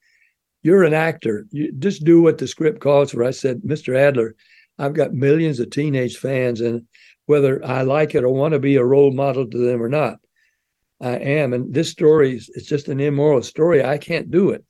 You're 0.62 0.84
an 0.84 0.94
actor. 0.94 1.46
You 1.50 1.72
just 1.72 2.04
do 2.04 2.20
what 2.20 2.38
the 2.38 2.48
script 2.48 2.80
calls 2.80 3.12
for. 3.12 3.24
I 3.24 3.30
said, 3.30 3.62
Mr. 3.62 3.96
Adler, 3.96 4.34
I've 4.78 4.94
got 4.94 5.12
millions 5.12 5.60
of 5.60 5.70
teenage 5.70 6.16
fans, 6.16 6.60
and 6.60 6.86
whether 7.26 7.64
I 7.64 7.82
like 7.82 8.14
it 8.14 8.24
or 8.24 8.30
want 8.30 8.52
to 8.54 8.58
be 8.58 8.76
a 8.76 8.84
role 8.84 9.12
model 9.12 9.46
to 9.46 9.58
them 9.58 9.82
or 9.82 9.88
not, 9.88 10.18
I 11.00 11.16
am. 11.16 11.52
And 11.52 11.72
this 11.72 11.90
story 11.90 12.36
is 12.36 12.50
it's 12.54 12.66
just 12.66 12.88
an 12.88 13.00
immoral 13.00 13.42
story. 13.42 13.84
I 13.84 13.98
can't 13.98 14.30
do 14.30 14.50
it. 14.50 14.64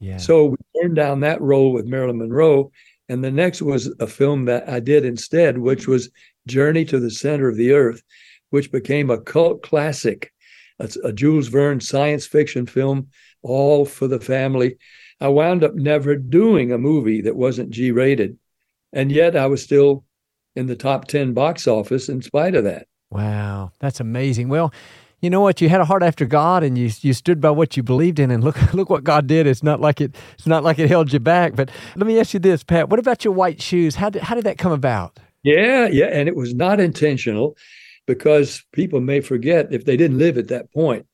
Yeah. 0.00 0.18
So 0.18 0.46
we 0.46 0.56
turned 0.80 0.96
down 0.96 1.20
that 1.20 1.40
role 1.40 1.72
with 1.72 1.86
Marilyn 1.86 2.18
Monroe. 2.18 2.70
And 3.08 3.22
the 3.22 3.30
next 3.30 3.60
was 3.60 3.94
a 4.00 4.06
film 4.06 4.46
that 4.46 4.68
I 4.68 4.80
did 4.80 5.04
instead, 5.04 5.58
which 5.58 5.86
was 5.86 6.10
Journey 6.46 6.84
to 6.86 6.98
the 6.98 7.10
Center 7.10 7.48
of 7.48 7.56
the 7.56 7.72
Earth, 7.72 8.02
which 8.50 8.72
became 8.72 9.10
a 9.10 9.20
cult 9.20 9.62
classic. 9.62 10.32
It's 10.78 10.96
a 10.96 11.12
Jules 11.12 11.48
Verne 11.48 11.80
science 11.80 12.26
fiction 12.26 12.66
film, 12.66 13.08
all 13.42 13.84
for 13.84 14.08
the 14.08 14.20
family. 14.20 14.76
I 15.20 15.28
wound 15.28 15.62
up 15.62 15.74
never 15.74 16.16
doing 16.16 16.72
a 16.72 16.78
movie 16.78 17.20
that 17.22 17.36
wasn't 17.36 17.70
G 17.70 17.90
rated. 17.92 18.38
And 18.92 19.10
yet 19.10 19.36
I 19.36 19.46
was 19.46 19.62
still 19.62 20.04
in 20.56 20.66
the 20.66 20.76
top 20.76 21.06
10 21.06 21.32
box 21.32 21.66
office 21.66 22.08
in 22.08 22.22
spite 22.22 22.54
of 22.54 22.64
that. 22.64 22.86
Wow, 23.10 23.72
that's 23.78 24.00
amazing. 24.00 24.48
Well, 24.48 24.72
you 25.20 25.30
know 25.30 25.40
what? 25.40 25.60
You 25.60 25.70
had 25.70 25.80
a 25.80 25.86
heart 25.86 26.02
after 26.02 26.26
God, 26.26 26.62
and 26.62 26.76
you 26.76 26.90
you 27.00 27.14
stood 27.14 27.40
by 27.40 27.50
what 27.50 27.78
you 27.78 27.82
believed 27.82 28.18
in, 28.18 28.30
and 28.30 28.44
look 28.44 28.60
look 28.74 28.90
what 28.90 29.04
God 29.04 29.26
did. 29.26 29.46
It's 29.46 29.62
not 29.62 29.80
like 29.80 30.00
it 30.00 30.14
it's 30.34 30.46
not 30.46 30.62
like 30.62 30.78
it 30.78 30.88
held 30.88 31.12
you 31.12 31.18
back. 31.18 31.56
But 31.56 31.70
let 31.96 32.06
me 32.06 32.20
ask 32.20 32.34
you 32.34 32.40
this, 32.40 32.62
Pat. 32.62 32.90
What 32.90 33.00
about 33.00 33.24
your 33.24 33.32
white 33.32 33.62
shoes? 33.62 33.94
How 33.94 34.10
did 34.10 34.22
how 34.22 34.34
did 34.34 34.44
that 34.44 34.58
come 34.58 34.72
about? 34.72 35.18
Yeah, 35.42 35.86
yeah, 35.86 36.06
and 36.06 36.28
it 36.28 36.36
was 36.36 36.54
not 36.54 36.78
intentional, 36.78 37.56
because 38.06 38.64
people 38.72 39.00
may 39.00 39.20
forget 39.20 39.72
if 39.72 39.84
they 39.84 39.96
didn't 39.96 40.18
live 40.18 40.38
at 40.38 40.48
that 40.48 40.72
point 40.72 41.06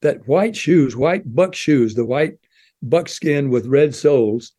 that 0.00 0.28
white 0.28 0.54
shoes, 0.54 0.96
white 0.96 1.34
buck 1.34 1.54
shoes, 1.54 1.94
the 1.94 2.04
white 2.04 2.38
buckskin 2.82 3.50
with 3.50 3.66
red 3.66 3.92
soles 3.94 4.52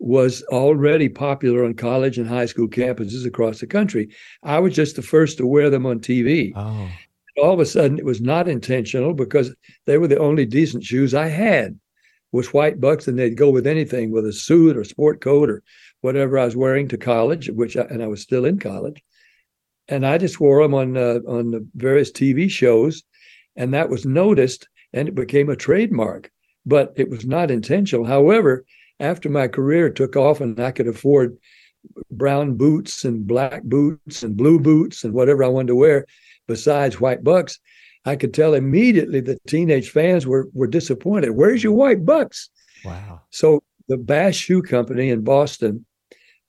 was 0.00 0.42
already 0.44 1.08
popular 1.08 1.64
on 1.64 1.74
college 1.74 2.18
and 2.18 2.26
high 2.26 2.46
school 2.46 2.66
campuses 2.66 3.24
across 3.24 3.60
the 3.60 3.66
country. 3.66 4.08
I 4.42 4.58
was 4.58 4.74
just 4.74 4.96
the 4.96 5.02
first 5.02 5.38
to 5.38 5.46
wear 5.46 5.70
them 5.70 5.86
on 5.86 6.00
TV. 6.00 6.52
Oh 6.56 6.88
all 7.40 7.52
of 7.52 7.60
a 7.60 7.66
sudden 7.66 7.98
it 7.98 8.04
was 8.04 8.20
not 8.20 8.48
intentional 8.48 9.14
because 9.14 9.54
they 9.86 9.98
were 9.98 10.08
the 10.08 10.18
only 10.18 10.46
decent 10.46 10.84
shoes 10.84 11.14
I 11.14 11.28
had 11.28 11.78
was 12.32 12.52
white 12.52 12.80
bucks 12.80 13.08
and 13.08 13.18
they'd 13.18 13.36
go 13.36 13.50
with 13.50 13.66
anything 13.66 14.10
with 14.10 14.26
a 14.26 14.32
suit 14.32 14.76
or 14.76 14.84
sport 14.84 15.20
coat 15.20 15.50
or 15.50 15.62
whatever 16.00 16.38
I 16.38 16.44
was 16.44 16.56
wearing 16.56 16.88
to 16.88 16.96
college, 16.96 17.50
which 17.50 17.76
I, 17.76 17.82
and 17.82 18.02
I 18.02 18.06
was 18.06 18.22
still 18.22 18.44
in 18.44 18.58
college. 18.58 19.02
And 19.90 20.06
I 20.06 20.16
just 20.16 20.40
wore 20.40 20.62
them 20.62 20.72
on 20.72 20.96
uh, 20.96 21.20
on 21.26 21.50
the 21.50 21.66
various 21.74 22.10
TV 22.10 22.48
shows, 22.48 23.02
and 23.56 23.74
that 23.74 23.90
was 23.90 24.06
noticed, 24.06 24.68
and 24.92 25.08
it 25.08 25.14
became 25.14 25.50
a 25.50 25.56
trademark. 25.56 26.30
But 26.64 26.92
it 26.96 27.10
was 27.10 27.26
not 27.26 27.50
intentional. 27.50 28.04
However, 28.04 28.64
after 29.00 29.28
my 29.28 29.48
career 29.48 29.90
took 29.90 30.14
off 30.16 30.40
and 30.40 30.58
I 30.60 30.70
could 30.70 30.86
afford 30.86 31.36
brown 32.10 32.56
boots 32.56 33.04
and 33.04 33.26
black 33.26 33.62
boots 33.64 34.22
and 34.22 34.36
blue 34.36 34.60
boots 34.60 35.02
and 35.02 35.14
whatever 35.14 35.42
I 35.42 35.48
wanted 35.48 35.68
to 35.68 35.76
wear 35.76 36.06
besides 36.46 37.00
white 37.00 37.24
bucks, 37.24 37.58
I 38.04 38.16
could 38.16 38.34
tell 38.34 38.54
immediately 38.54 39.20
the 39.20 39.38
teenage 39.46 39.90
fans 39.90 40.26
were 40.26 40.48
were 40.52 40.66
disappointed. 40.66 41.30
Where's 41.30 41.64
your 41.64 41.72
white 41.72 42.04
bucks? 42.04 42.50
Wow. 42.84 43.22
So 43.30 43.62
the 43.88 43.96
Bass 43.96 44.36
Shoe 44.36 44.62
Company 44.62 45.10
in 45.10 45.22
Boston 45.22 45.84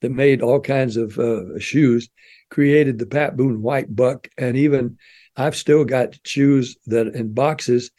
that 0.02 0.12
made 0.12 0.42
all 0.42 0.60
kinds 0.60 0.98
of 0.98 1.18
uh, 1.18 1.60
shoes 1.60 2.10
created 2.52 3.00
the 3.00 3.06
Pat 3.08 3.36
Boone 3.36 3.62
White 3.62 3.96
Buck, 3.96 4.28
and 4.38 4.56
even 4.56 4.98
I've 5.36 5.56
still 5.56 5.86
got 5.86 6.20
shoes 6.26 6.78
that 6.86 7.08
in 7.08 7.34
boxes 7.34 7.90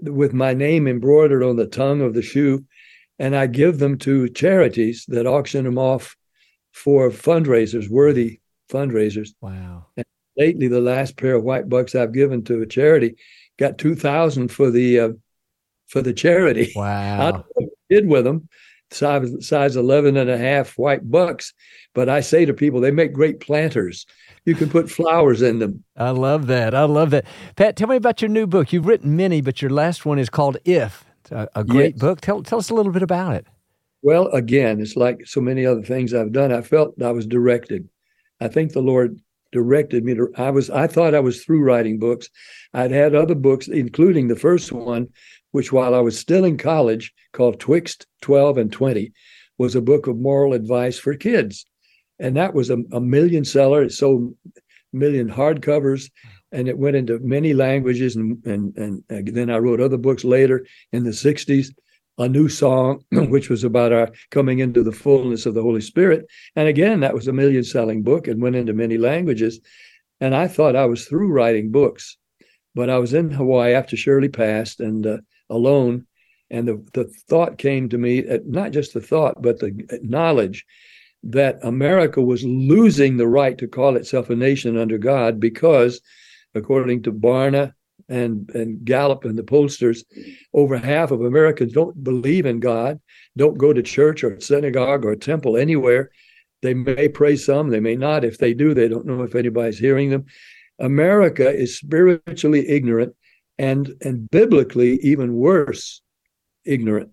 with 0.00 0.32
my 0.32 0.54
name 0.54 0.88
embroidered 0.88 1.42
on 1.42 1.56
the 1.56 1.66
tongue 1.66 2.00
of 2.00 2.14
the 2.14 2.22
shoe, 2.22 2.64
and 3.18 3.36
I 3.36 3.46
give 3.46 3.78
them 3.78 3.98
to 3.98 4.28
charities 4.30 5.04
that 5.08 5.26
auction 5.26 5.64
them 5.64 5.78
off 5.78 6.16
for 6.72 7.10
fundraisers, 7.10 7.88
worthy 7.88 8.40
fundraisers. 8.70 9.30
Wow. 9.40 9.86
And 9.96 10.06
lately, 10.36 10.68
the 10.68 10.80
last 10.80 11.16
pair 11.16 11.34
of 11.34 11.44
white 11.44 11.68
bucks 11.68 11.94
I've 11.94 12.12
given 12.12 12.42
to 12.44 12.62
a 12.62 12.66
charity 12.66 13.16
got 13.58 13.78
two 13.78 13.94
thousand 13.94 14.48
for 14.48 14.70
the 14.70 15.00
uh, 15.00 15.08
for 15.88 16.02
the 16.02 16.12
charity. 16.12 16.72
Wow. 16.74 17.20
I 17.20 17.30
don't 17.30 17.38
know 17.38 17.44
what 17.54 17.64
I 17.64 17.94
did 17.94 18.08
with 18.08 18.24
them, 18.24 18.48
size, 18.90 19.46
size 19.46 19.76
11 19.76 20.16
and 20.16 20.30
a 20.30 20.38
half 20.38 20.78
white 20.78 21.08
bucks. 21.08 21.54
But 21.98 22.08
I 22.08 22.20
say 22.20 22.44
to 22.44 22.54
people, 22.54 22.80
they 22.80 22.92
make 22.92 23.12
great 23.12 23.40
planters. 23.40 24.06
You 24.44 24.54
can 24.54 24.70
put 24.70 24.88
flowers 24.88 25.42
in 25.42 25.58
them. 25.58 25.82
I 25.96 26.10
love 26.10 26.46
that. 26.46 26.72
I 26.72 26.84
love 26.84 27.10
that. 27.10 27.24
Pat, 27.56 27.74
tell 27.74 27.88
me 27.88 27.96
about 27.96 28.22
your 28.22 28.28
new 28.28 28.46
book. 28.46 28.72
You've 28.72 28.86
written 28.86 29.16
many, 29.16 29.40
but 29.40 29.60
your 29.60 29.72
last 29.72 30.06
one 30.06 30.20
is 30.20 30.30
called 30.30 30.58
If. 30.64 31.04
It's 31.22 31.32
a, 31.32 31.48
a 31.56 31.64
great 31.64 31.94
Yes. 31.94 32.00
book. 32.00 32.20
Tell, 32.20 32.40
tell 32.44 32.60
us 32.60 32.70
a 32.70 32.74
little 32.74 32.92
bit 32.92 33.02
about 33.02 33.34
it. 33.34 33.48
Well, 34.02 34.28
again, 34.28 34.80
it's 34.80 34.94
like 34.94 35.26
so 35.26 35.40
many 35.40 35.66
other 35.66 35.82
things 35.82 36.14
I've 36.14 36.30
done. 36.30 36.52
I 36.52 36.62
felt 36.62 37.02
I 37.02 37.10
was 37.10 37.26
directed. 37.26 37.88
I 38.40 38.46
think 38.46 38.74
the 38.74 38.80
Lord 38.80 39.20
directed 39.50 40.04
me 40.04 40.14
to 40.14 40.28
I 40.36 40.50
was 40.50 40.70
I 40.70 40.86
thought 40.86 41.16
I 41.16 41.20
was 41.20 41.42
through 41.42 41.64
writing 41.64 41.98
books. 41.98 42.28
I'd 42.74 42.92
had 42.92 43.16
other 43.16 43.34
books, 43.34 43.66
including 43.66 44.28
the 44.28 44.36
first 44.36 44.70
one, 44.70 45.08
which 45.50 45.72
while 45.72 45.96
I 45.96 46.00
was 46.00 46.16
still 46.16 46.44
in 46.44 46.58
college, 46.58 47.12
called 47.32 47.58
Twixt 47.58 48.06
12 48.22 48.56
and 48.56 48.72
20, 48.72 49.10
was 49.58 49.74
a 49.74 49.80
book 49.80 50.06
of 50.06 50.16
moral 50.16 50.52
advice 50.52 50.96
for 50.96 51.14
kids. 51.16 51.66
And 52.18 52.36
that 52.36 52.54
was 52.54 52.70
a, 52.70 52.78
a 52.92 53.00
million 53.00 53.44
seller. 53.44 53.82
It 53.82 53.92
sold 53.92 54.34
million 54.92 55.28
hardcovers 55.30 56.10
and 56.52 56.68
it 56.68 56.78
went 56.78 56.96
into 56.96 57.18
many 57.20 57.52
languages. 57.52 58.16
And, 58.16 58.44
and, 58.46 58.76
and 58.76 59.28
then 59.28 59.50
I 59.50 59.58
wrote 59.58 59.80
other 59.80 59.98
books 59.98 60.24
later 60.24 60.66
in 60.92 61.04
the 61.04 61.10
60s 61.10 61.74
a 62.18 62.28
new 62.28 62.48
song, 62.48 63.04
which 63.12 63.48
was 63.48 63.64
about 63.64 63.92
our 63.92 64.10
coming 64.30 64.58
into 64.58 64.82
the 64.82 64.92
fullness 64.92 65.46
of 65.46 65.54
the 65.54 65.62
Holy 65.62 65.80
Spirit. 65.80 66.26
And 66.56 66.68
again, 66.68 67.00
that 67.00 67.14
was 67.14 67.28
a 67.28 67.32
million 67.32 67.64
selling 67.64 68.02
book 68.02 68.26
and 68.26 68.42
went 68.42 68.56
into 68.56 68.72
many 68.72 68.98
languages. 68.98 69.60
And 70.20 70.34
I 70.34 70.48
thought 70.48 70.74
I 70.74 70.86
was 70.86 71.06
through 71.06 71.32
writing 71.32 71.70
books, 71.70 72.16
but 72.74 72.90
I 72.90 72.98
was 72.98 73.14
in 73.14 73.30
Hawaii 73.30 73.72
after 73.72 73.96
Shirley 73.96 74.28
passed 74.28 74.80
and 74.80 75.06
uh, 75.06 75.18
alone. 75.48 76.06
And 76.50 76.66
the, 76.66 76.84
the 76.92 77.04
thought 77.28 77.58
came 77.58 77.88
to 77.90 77.98
me, 77.98 78.26
uh, 78.26 78.38
not 78.44 78.72
just 78.72 78.94
the 78.94 79.00
thought, 79.00 79.40
but 79.40 79.60
the 79.60 80.00
knowledge 80.02 80.64
that 81.22 81.58
America 81.62 82.20
was 82.20 82.44
losing 82.44 83.16
the 83.16 83.26
right 83.26 83.58
to 83.58 83.66
call 83.66 83.96
itself 83.96 84.30
a 84.30 84.36
nation 84.36 84.78
under 84.78 84.98
God 84.98 85.40
because, 85.40 86.00
according 86.54 87.02
to 87.02 87.12
Barna 87.12 87.72
and, 88.08 88.48
and 88.54 88.84
Gallup 88.84 89.24
and 89.24 89.36
the 89.36 89.42
pollsters, 89.42 90.04
over 90.54 90.78
half 90.78 91.10
of 91.10 91.22
Americans 91.22 91.72
don't 91.72 92.02
believe 92.02 92.46
in 92.46 92.60
God, 92.60 93.00
don't 93.36 93.58
go 93.58 93.72
to 93.72 93.82
church 93.82 94.22
or 94.24 94.40
synagogue 94.40 95.04
or 95.04 95.16
temple 95.16 95.56
anywhere. 95.56 96.10
They 96.62 96.74
may 96.74 97.08
pray 97.08 97.36
some, 97.36 97.70
they 97.70 97.80
may 97.80 97.96
not. 97.96 98.24
If 98.24 98.38
they 98.38 98.54
do, 98.54 98.74
they 98.74 98.88
don't 98.88 99.06
know 99.06 99.22
if 99.22 99.34
anybody's 99.34 99.78
hearing 99.78 100.10
them. 100.10 100.26
America 100.78 101.48
is 101.48 101.78
spiritually 101.78 102.68
ignorant 102.68 103.14
and 103.58 103.94
and 104.00 104.30
biblically 104.30 104.98
even 105.00 105.34
worse, 105.34 106.00
ignorant. 106.64 107.10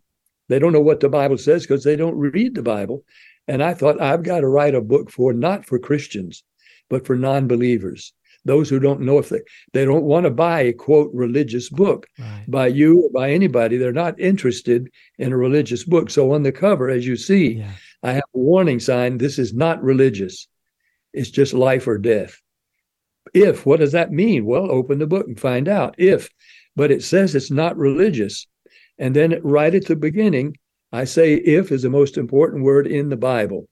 They 0.49 0.60
don't 0.60 0.73
know 0.73 0.81
what 0.81 0.99
the 0.99 1.10
Bible 1.10 1.38
says 1.38 1.63
because 1.63 1.84
they 1.84 1.95
don't 1.95 2.15
read 2.17 2.55
the 2.55 2.63
Bible. 2.63 3.03
And 3.47 3.63
I 3.63 3.73
thought 3.73 4.01
I've 4.01 4.23
got 4.23 4.41
to 4.41 4.47
write 4.47 4.75
a 4.75 4.81
book 4.81 5.12
for 5.12 5.34
not 5.34 5.65
for 5.65 5.77
Christians, 5.79 6.43
but 6.89 7.05
for 7.05 7.15
non-believers, 7.15 8.13
those 8.43 8.69
who 8.69 8.79
don't 8.79 9.01
know 9.01 9.17
if 9.17 9.29
they 9.29 9.41
they 9.73 9.86
don't 9.86 10.03
want 10.03 10.25
to 10.25 10.29
buy 10.31 10.62
a 10.62 10.73
quote 10.73 11.12
religious 11.13 11.69
book 11.69 12.08
Right. 12.19 12.45
by 12.47 12.67
you 12.67 13.01
or 13.03 13.10
by 13.12 13.31
anybody. 13.31 13.77
They're 13.77 13.91
not 13.91 14.19
interested 14.19 14.89
in 15.17 15.31
a 15.34 15.38
religious 15.38 15.84
book. 15.84 16.10
So 16.10 16.31
on 16.31 16.43
the 16.43 16.51
cover, 16.51 16.89
as 16.89 17.05
you 17.08 17.15
see, 17.15 17.55
Yeah. 17.55 17.71
I 18.03 18.12
have 18.13 18.23
a 18.36 18.39
warning 18.39 18.79
sign. 18.79 19.17
This 19.17 19.39
is 19.39 19.53
not 19.53 19.81
religious. 19.84 20.47
It's 21.13 21.31
just 21.31 21.53
life 21.53 21.88
or 21.88 21.97
death. 21.97 22.39
If, 23.34 23.65
what 23.65 23.79
does 23.79 23.93
that 23.93 24.12
mean? 24.12 24.45
Well, 24.45 24.69
open 24.69 24.99
the 24.99 25.08
book 25.08 25.25
and 25.27 25.39
find 25.39 25.67
out. 25.67 25.95
If, 25.97 26.29
but 26.75 26.91
it 26.91 27.03
says 27.03 27.34
it's 27.34 27.49
not 27.49 27.75
religious. 27.77 28.45
And 28.97 29.15
then 29.15 29.39
right 29.43 29.73
at 29.73 29.86
the 29.86 29.95
beginning, 29.95 30.58
I 30.91 31.03
say 31.03 31.36
if 31.36 31.71
is 31.71 31.81
the 31.81 31.89
most 31.89 32.17
important 32.17 32.63
word 32.63 32.88
in 32.88 33.10
the 33.10 33.17
Bible. 33.17 33.67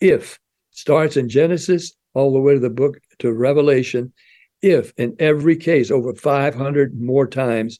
If 0.00 0.38
starts 0.70 1.16
in 1.16 1.28
Genesis 1.28 1.94
all 2.16 2.32
the 2.32 2.40
way 2.40 2.54
to 2.54 2.60
the 2.60 2.70
book 2.70 2.98
to 3.18 3.32
Revelation. 3.32 4.12
If 4.62 4.92
in 4.96 5.14
every 5.18 5.56
case, 5.56 5.90
over 5.90 6.14
500 6.14 6.98
more 6.98 7.26
times, 7.26 7.78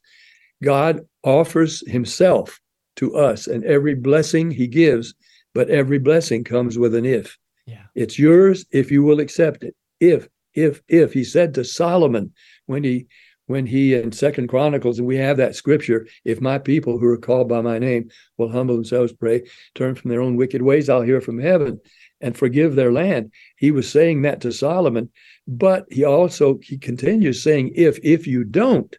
God 0.62 1.00
offers 1.24 1.86
himself 1.88 2.60
to 2.96 3.16
us 3.16 3.46
and 3.46 3.64
every 3.64 3.94
blessing 3.94 4.50
he 4.50 4.66
gives, 4.66 5.14
but 5.54 5.70
every 5.70 5.98
blessing 5.98 6.44
comes 6.44 6.78
with 6.78 6.94
an 6.94 7.06
if. 7.06 7.38
Yeah. 7.66 7.84
It's 7.94 8.18
yours 8.18 8.66
if 8.70 8.90
you 8.90 9.02
will 9.02 9.20
accept 9.20 9.64
it. 9.64 9.74
If, 10.00 10.28
if, 10.54 10.82
if 10.88 11.12
he 11.12 11.24
said 11.24 11.54
to 11.54 11.64
Solomon 11.64 12.32
when 12.66 12.84
he 12.84 13.06
when 13.46 13.66
he 13.66 13.94
in 13.94 14.12
Second 14.12 14.48
Chronicles, 14.48 14.98
and 14.98 15.06
we 15.06 15.16
have 15.16 15.36
that 15.36 15.56
scripture, 15.56 16.06
if 16.24 16.40
my 16.40 16.58
people 16.58 16.98
who 16.98 17.06
are 17.06 17.18
called 17.18 17.48
by 17.48 17.60
my 17.60 17.78
name 17.78 18.10
will 18.36 18.50
humble 18.50 18.74
themselves, 18.74 19.12
pray, 19.12 19.42
turn 19.74 19.94
from 19.94 20.10
their 20.10 20.20
own 20.20 20.36
wicked 20.36 20.62
ways, 20.62 20.88
I'll 20.88 21.02
hear 21.02 21.20
from 21.20 21.38
heaven 21.38 21.80
and 22.20 22.36
forgive 22.36 22.74
their 22.74 22.92
land. 22.92 23.32
He 23.56 23.70
was 23.70 23.90
saying 23.90 24.22
that 24.22 24.40
to 24.42 24.52
Solomon, 24.52 25.10
but 25.46 25.86
he 25.90 26.04
also 26.04 26.58
he 26.62 26.78
continues 26.78 27.42
saying, 27.42 27.72
if 27.74 27.98
if 28.02 28.26
you 28.26 28.44
don't, 28.44 28.94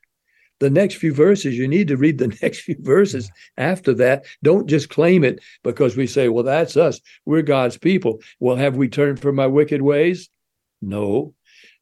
the 0.60 0.70
next 0.70 0.96
few 0.96 1.14
verses, 1.14 1.58
you 1.58 1.68
need 1.68 1.88
to 1.90 1.98
read 1.98 2.18
the 2.18 2.28
next 2.42 2.62
few 2.62 2.76
verses 2.80 3.30
after 3.58 3.94
that. 3.96 4.26
Don't 4.44 4.68
just 4.68 4.90
claim 4.90 5.24
it 5.24 5.40
because 5.64 5.96
we 5.96 6.08
say, 6.08 6.30
well, 6.30 6.44
that's 6.44 6.78
us. 6.78 7.00
We're 7.26 7.42
God's 7.42 7.78
people. 7.78 8.20
Well, 8.40 8.56
have 8.56 8.76
we 8.76 8.88
turned 8.88 9.20
from 9.20 9.40
our 9.40 9.50
wicked 9.50 9.82
ways? 9.82 10.30
No. 10.82 11.34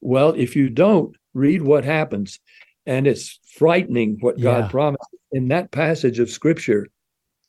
Well, 0.02 0.32
if 0.32 0.56
you 0.56 0.70
don't, 0.70 1.16
read 1.34 1.62
what 1.62 1.84
happens. 1.84 2.40
And 2.86 3.08
it's 3.08 3.40
frightening 3.58 4.18
what 4.20 4.38
Yeah. 4.38 4.62
God 4.62 4.72
promised 4.72 5.10
in 5.32 5.48
that 5.50 5.72
passage 5.72 6.20
of 6.20 6.30
scripture. 6.30 6.88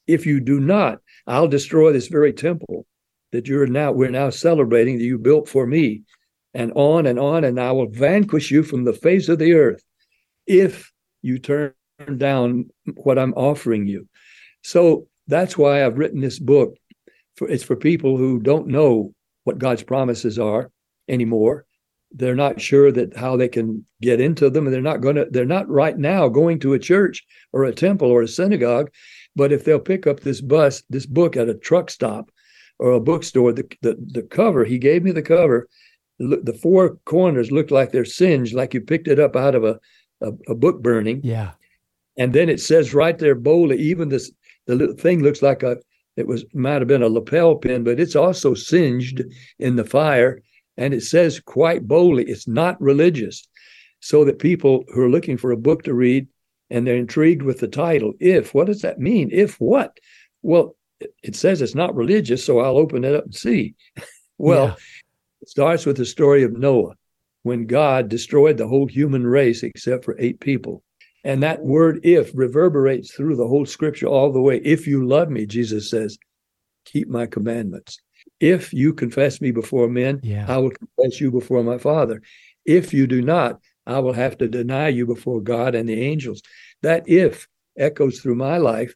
If 0.06 0.24
you 0.24 0.40
do 0.40 0.60
not, 0.60 1.00
I'll 1.26 1.48
destroy 1.48 1.92
this 1.92 2.08
very 2.08 2.32
temple 2.32 2.86
that 3.32 3.48
you're 3.48 3.66
now 3.66 3.92
we're 3.92 4.10
now 4.10 4.30
celebrating 4.30 4.98
that 4.98 5.04
you 5.04 5.18
built 5.18 5.48
for 5.48 5.66
me. 5.66 6.02
And 6.54 6.72
on 6.74 7.04
and 7.06 7.18
on, 7.18 7.44
and 7.44 7.60
I 7.60 7.72
will 7.72 7.88
vanquish 7.88 8.50
you 8.50 8.62
from 8.62 8.84
the 8.84 8.94
face 8.94 9.28
of 9.28 9.38
the 9.38 9.52
earth 9.52 9.82
if 10.46 10.90
you 11.20 11.38
turn 11.38 11.74
down 12.16 12.70
what 12.94 13.18
I'm 13.18 13.34
offering 13.34 13.86
you. 13.86 14.08
So 14.62 15.08
that's 15.26 15.58
why 15.58 15.84
I've 15.84 15.98
written 15.98 16.20
this 16.20 16.38
book. 16.38 16.76
For, 17.36 17.48
it's 17.50 17.64
for 17.64 17.76
people 17.76 18.16
who 18.16 18.40
don't 18.40 18.68
know 18.68 19.12
what 19.44 19.58
God's 19.58 19.82
promises 19.82 20.38
are 20.38 20.70
anymore. 21.08 21.66
They're 22.16 22.34
not 22.34 22.60
sure 22.60 22.90
that 22.92 23.16
how 23.16 23.36
they 23.36 23.48
can 23.48 23.84
get 24.00 24.20
into 24.20 24.48
them, 24.48 24.66
and 24.66 24.74
they're 24.74 24.80
not 24.82 25.02
going 25.02 25.16
to. 25.16 25.26
They're 25.30 25.44
not 25.44 25.68
right 25.68 25.96
now 25.96 26.28
going 26.28 26.58
to 26.60 26.72
a 26.72 26.78
church 26.78 27.24
or 27.52 27.64
a 27.64 27.72
temple 27.72 28.10
or 28.10 28.22
a 28.22 28.28
synagogue. 28.28 28.90
But 29.36 29.52
if 29.52 29.64
they'll 29.64 29.78
pick 29.78 30.06
up 30.06 30.20
this 30.20 30.40
bus, 30.40 30.82
this 30.88 31.06
book 31.06 31.36
at 31.36 31.50
a 31.50 31.54
truck 31.54 31.90
stop 31.90 32.30
or 32.78 32.92
a 32.92 33.00
bookstore, 33.00 33.52
the 33.52 33.68
the, 33.82 33.96
the 34.00 34.22
cover 34.22 34.64
he 34.64 34.78
gave 34.78 35.02
me 35.02 35.12
the 35.12 35.22
cover. 35.22 35.68
The, 36.18 36.58
four 36.62 36.96
corners 37.04 37.52
looked 37.52 37.70
like 37.70 37.92
they're 37.92 38.06
singed, 38.06 38.54
like 38.54 38.72
you 38.72 38.80
picked 38.80 39.06
it 39.06 39.20
up 39.20 39.36
out 39.36 39.54
of 39.54 39.64
a 39.64 39.78
a, 40.22 40.32
a 40.48 40.54
book 40.54 40.82
burning. 40.82 41.20
Yeah. 41.22 41.52
And 42.16 42.32
then 42.32 42.48
it 42.48 42.60
says 42.60 42.94
right 42.94 43.18
there 43.18 43.34
boldly, 43.34 43.76
even 43.76 44.08
this 44.08 44.32
the 44.66 44.74
little 44.74 44.96
thing 44.96 45.22
looks 45.22 45.42
like 45.42 45.62
a 45.62 45.76
it 46.16 46.26
was 46.26 46.44
might 46.54 46.80
have 46.80 46.88
been 46.88 47.02
a 47.02 47.08
lapel 47.08 47.56
pin, 47.56 47.84
but 47.84 48.00
it's 48.00 48.16
also 48.16 48.54
singed 48.54 49.22
in 49.58 49.76
the 49.76 49.84
fire. 49.84 50.42
And 50.76 50.92
it 50.94 51.02
says 51.02 51.40
quite 51.40 51.86
boldly, 51.86 52.24
it's 52.24 52.46
not 52.48 52.80
religious. 52.80 53.46
So 54.00 54.24
that 54.24 54.38
people 54.38 54.84
who 54.88 55.02
are 55.02 55.08
looking 55.10 55.36
for 55.36 55.50
a 55.50 55.56
book 55.56 55.82
to 55.84 55.94
read 55.94 56.28
and 56.70 56.86
they're 56.86 56.96
intrigued 56.96 57.42
with 57.42 57.60
the 57.60 57.68
title, 57.68 58.12
if 58.20 58.54
what 58.54 58.66
does 58.66 58.82
that 58.82 58.98
mean? 59.00 59.30
If 59.32 59.60
what? 59.60 59.96
Well, 60.42 60.76
it- 61.22 61.36
says 61.36 61.60
it's 61.62 61.74
not 61.74 61.94
religious, 61.94 62.44
so 62.44 62.60
I'll 62.60 62.78
open 62.78 63.04
it 63.04 63.14
up 63.14 63.24
and 63.24 63.34
see. 63.34 63.74
well, 64.38 64.66
Yeah. 64.66 64.74
it 65.42 65.48
starts 65.48 65.86
with 65.86 65.96
the 65.96 66.04
story 66.06 66.42
of 66.44 66.52
Noah 66.56 66.94
when 67.42 67.66
God 67.66 68.08
destroyed 68.08 68.56
the 68.58 68.68
whole 68.68 68.86
human 68.86 69.26
race 69.26 69.62
except 69.62 70.04
for 70.04 70.16
eight 70.18 70.40
people. 70.40 70.82
And 71.24 71.42
that 71.42 71.62
word 71.64 72.00
if 72.04 72.30
reverberates 72.34 73.12
through 73.12 73.36
the 73.36 73.48
whole 73.48 73.66
scripture 73.66 74.06
all 74.06 74.32
the 74.32 74.40
way. 74.40 74.58
If 74.58 74.86
you 74.86 75.06
love 75.06 75.28
me, 75.30 75.46
Jesus 75.46 75.90
says, 75.90 76.18
keep 76.84 77.08
my 77.08 77.26
commandments. 77.26 77.98
If 78.40 78.72
you 78.72 78.92
confess 78.92 79.40
me 79.40 79.50
before 79.50 79.88
men, 79.88 80.20
Yeah. 80.22 80.44
I 80.48 80.58
will 80.58 80.70
confess 80.70 81.20
you 81.20 81.30
before 81.30 81.62
my 81.62 81.78
Father. 81.78 82.22
If 82.64 82.92
you 82.92 83.06
do 83.06 83.22
not, 83.22 83.60
I 83.86 84.00
will 84.00 84.12
have 84.12 84.36
to 84.38 84.48
deny 84.48 84.88
you 84.88 85.06
before 85.06 85.40
God 85.40 85.74
and 85.74 85.88
the 85.88 86.02
angels. 86.02 86.42
That 86.82 87.08
if 87.08 87.46
echoes 87.76 88.20
through 88.20 88.36
my 88.36 88.58
life. 88.58 88.94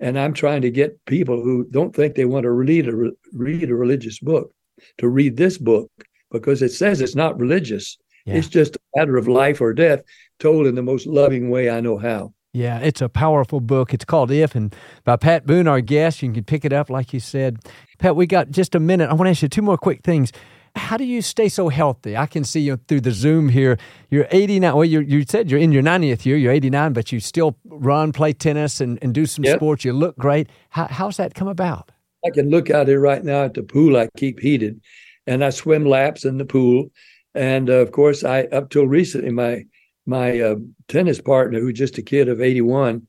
And 0.00 0.18
I'm 0.18 0.32
trying 0.32 0.62
to 0.62 0.70
get 0.70 1.02
people 1.06 1.42
who 1.42 1.66
don't 1.70 1.94
think 1.94 2.14
they 2.14 2.24
want 2.24 2.44
to 2.44 2.50
read 2.50 2.88
a, 2.88 3.12
read 3.32 3.70
a 3.70 3.74
religious 3.74 4.18
book 4.18 4.52
to 4.98 5.08
read 5.08 5.36
this 5.36 5.56
book 5.56 5.90
because 6.30 6.62
it 6.62 6.72
says 6.72 7.00
it's 7.00 7.14
not 7.14 7.38
religious. 7.38 7.96
Yeah. 8.26 8.34
It's 8.34 8.48
just 8.48 8.76
a 8.76 8.98
matter 8.98 9.16
of 9.16 9.28
life 9.28 9.60
or 9.60 9.72
death 9.72 10.02
told 10.40 10.66
in 10.66 10.74
the 10.74 10.82
most 10.82 11.06
loving 11.06 11.48
way 11.50 11.70
I 11.70 11.80
know 11.80 11.96
how. 11.96 12.34
Yeah, 12.54 12.78
it's 12.78 13.02
a 13.02 13.08
powerful 13.08 13.58
book. 13.60 13.92
It's 13.92 14.04
called 14.04 14.30
If, 14.30 14.54
and 14.54 14.72
by 15.02 15.16
Pat 15.16 15.44
Boone, 15.44 15.66
our 15.66 15.80
guest. 15.80 16.22
You 16.22 16.30
can 16.32 16.44
pick 16.44 16.64
it 16.64 16.72
up, 16.72 16.88
like 16.88 17.12
you 17.12 17.18
said. 17.18 17.58
Pat, 17.98 18.14
we 18.14 18.26
got 18.26 18.52
just 18.52 18.76
a 18.76 18.80
minute. 18.80 19.10
I 19.10 19.14
want 19.14 19.26
to 19.26 19.30
ask 19.30 19.42
you 19.42 19.48
two 19.48 19.60
more 19.60 19.76
quick 19.76 20.04
things. 20.04 20.30
How 20.76 20.96
do 20.96 21.04
you 21.04 21.20
stay 21.20 21.48
so 21.48 21.68
healthy? 21.68 22.16
I 22.16 22.26
can 22.26 22.44
see 22.44 22.60
you 22.60 22.76
through 22.86 23.00
the 23.00 23.10
Zoom 23.10 23.48
here. 23.48 23.76
You're 24.08 24.28
89. 24.30 24.72
Well, 24.72 24.84
you 24.84 25.00
you 25.00 25.24
said 25.28 25.50
you're 25.50 25.58
in 25.58 25.72
your 25.72 25.82
90th 25.82 26.24
year. 26.24 26.36
You're 26.36 26.52
89, 26.52 26.92
but 26.92 27.10
you 27.10 27.18
still 27.18 27.56
run, 27.64 28.12
play 28.12 28.32
tennis, 28.32 28.80
and, 28.80 29.00
and 29.02 29.12
do 29.12 29.26
some 29.26 29.44
Yep. 29.44 29.56
sports. 29.58 29.84
You 29.84 29.92
look 29.92 30.16
great. 30.16 30.48
How, 30.70 30.86
how's 30.86 31.16
that 31.16 31.34
come 31.34 31.48
about? 31.48 31.90
I 32.24 32.30
can 32.30 32.50
look 32.50 32.70
out 32.70 32.86
here 32.86 33.00
right 33.00 33.24
now 33.24 33.42
at 33.44 33.54
the 33.54 33.64
pool 33.64 33.96
I 33.96 34.08
keep 34.16 34.38
heated, 34.38 34.80
and 35.26 35.44
I 35.44 35.50
swim 35.50 35.84
laps 35.86 36.24
in 36.24 36.38
the 36.38 36.44
pool. 36.44 36.86
And 37.34 37.68
uh, 37.68 37.74
of 37.74 37.90
course, 37.90 38.22
I 38.22 38.42
up 38.44 38.70
till 38.70 38.86
recently, 38.86 39.32
my 39.32 39.64
my 40.06 40.40
uh, 40.40 40.56
tennis 40.88 41.20
partner, 41.20 41.60
who's 41.60 41.78
just 41.78 41.98
a 41.98 42.02
kid 42.02 42.28
of 42.28 42.40
81, 42.40 43.06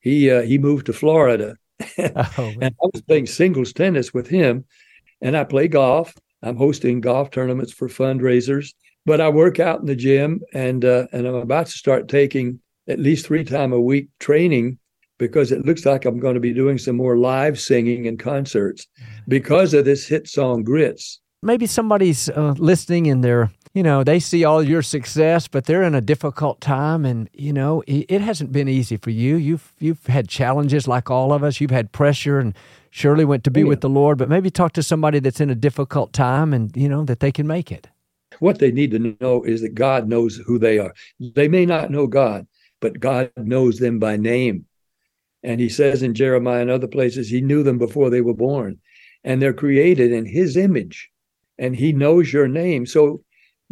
he 0.00 0.30
uh, 0.30 0.42
he 0.42 0.58
moved 0.58 0.86
to 0.86 0.92
Florida, 0.92 1.56
Oh, 1.98 2.52
and 2.60 2.74
I 2.82 2.86
was 2.92 3.02
playing 3.02 3.26
singles 3.26 3.72
tennis 3.72 4.12
with 4.12 4.28
him, 4.28 4.64
and 5.20 5.36
I 5.36 5.44
play 5.44 5.68
golf. 5.68 6.14
I'm 6.42 6.56
hosting 6.56 7.00
golf 7.00 7.30
tournaments 7.30 7.72
for 7.72 7.88
fundraisers, 7.88 8.74
but 9.06 9.20
I 9.20 9.28
work 9.30 9.58
out 9.60 9.80
in 9.80 9.86
the 9.86 9.96
gym, 9.96 10.40
and 10.52 10.84
uh, 10.84 11.06
and 11.12 11.26
I'm 11.26 11.34
about 11.36 11.66
to 11.66 11.72
start 11.72 12.08
taking 12.08 12.60
at 12.88 12.98
least 12.98 13.26
three 13.26 13.44
time 13.44 13.72
a 13.72 13.80
week 13.80 14.08
training 14.20 14.78
because 15.18 15.52
it 15.52 15.64
looks 15.64 15.86
like 15.86 16.04
I'm 16.04 16.18
going 16.18 16.34
to 16.34 16.40
be 16.40 16.52
doing 16.52 16.76
some 16.76 16.96
more 16.96 17.16
live 17.16 17.58
singing 17.58 18.06
and 18.08 18.18
concerts 18.18 18.86
because 19.28 19.72
of 19.72 19.84
this 19.84 20.06
hit 20.08 20.28
song 20.28 20.64
Grits. 20.64 21.20
maybe 21.42 21.66
somebody's 21.66 22.28
uh, 22.30 22.54
listening 22.58 23.06
and 23.08 23.22
they're 23.22 23.50
you 23.74 23.82
know 23.82 24.04
they 24.04 24.20
see 24.20 24.44
all 24.44 24.62
your 24.62 24.82
success 24.82 25.48
but 25.48 25.66
they're 25.66 25.82
in 25.82 25.94
a 25.94 26.00
difficult 26.00 26.60
time 26.60 27.04
and 27.04 27.28
you 27.32 27.52
know 27.52 27.82
it, 27.86 28.06
it 28.08 28.20
hasn't 28.20 28.52
been 28.52 28.68
easy 28.68 28.96
for 28.96 29.10
you 29.10 29.36
you've 29.36 29.72
you've 29.78 30.06
had 30.06 30.28
challenges 30.28 30.88
like 30.88 31.10
all 31.10 31.32
of 31.32 31.42
us 31.42 31.60
you've 31.60 31.70
had 31.70 31.92
pressure 31.92 32.38
and 32.38 32.54
Shirley 32.90 33.24
went 33.24 33.42
to 33.44 33.50
be 33.50 33.62
Oh, 33.62 33.64
yeah. 33.64 33.68
with 33.70 33.80
the 33.80 33.88
lord 33.88 34.18
but 34.18 34.28
maybe 34.28 34.50
talk 34.50 34.72
to 34.74 34.82
somebody 34.82 35.18
that's 35.18 35.40
in 35.40 35.50
a 35.50 35.54
difficult 35.54 36.12
time 36.12 36.54
and 36.54 36.74
you 36.76 36.88
know 36.88 37.04
that 37.04 37.20
they 37.20 37.32
can 37.32 37.46
make 37.46 37.70
it 37.72 37.88
What 38.38 38.58
they 38.58 38.72
need 38.72 38.90
to 38.92 39.16
know 39.20 39.42
is 39.44 39.60
that 39.62 39.74
God 39.74 40.08
knows 40.08 40.36
who 40.46 40.58
they 40.58 40.78
are. 40.78 40.94
They 41.20 41.48
may 41.48 41.66
not 41.66 41.90
know 41.90 42.06
God, 42.08 42.46
but 42.80 42.98
God 43.00 43.30
knows 43.36 43.78
them 43.78 43.98
by 43.98 44.16
name. 44.16 44.66
And 45.42 45.60
he 45.60 45.68
says 45.68 46.02
in 46.02 46.14
Jeremiah 46.14 46.62
and 46.62 46.70
other 46.70 46.88
places, 46.88 47.28
he 47.28 47.40
knew 47.40 47.62
them 47.62 47.78
before 47.78 48.10
they 48.10 48.20
were 48.22 48.34
born. 48.34 48.78
And 49.22 49.40
they're 49.40 49.52
created 49.64 50.10
in 50.12 50.26
his 50.26 50.56
image. 50.56 51.10
And 51.58 51.76
he 51.76 51.92
knows 51.92 52.32
your 52.32 52.48
name. 52.48 52.86
So 52.86 53.23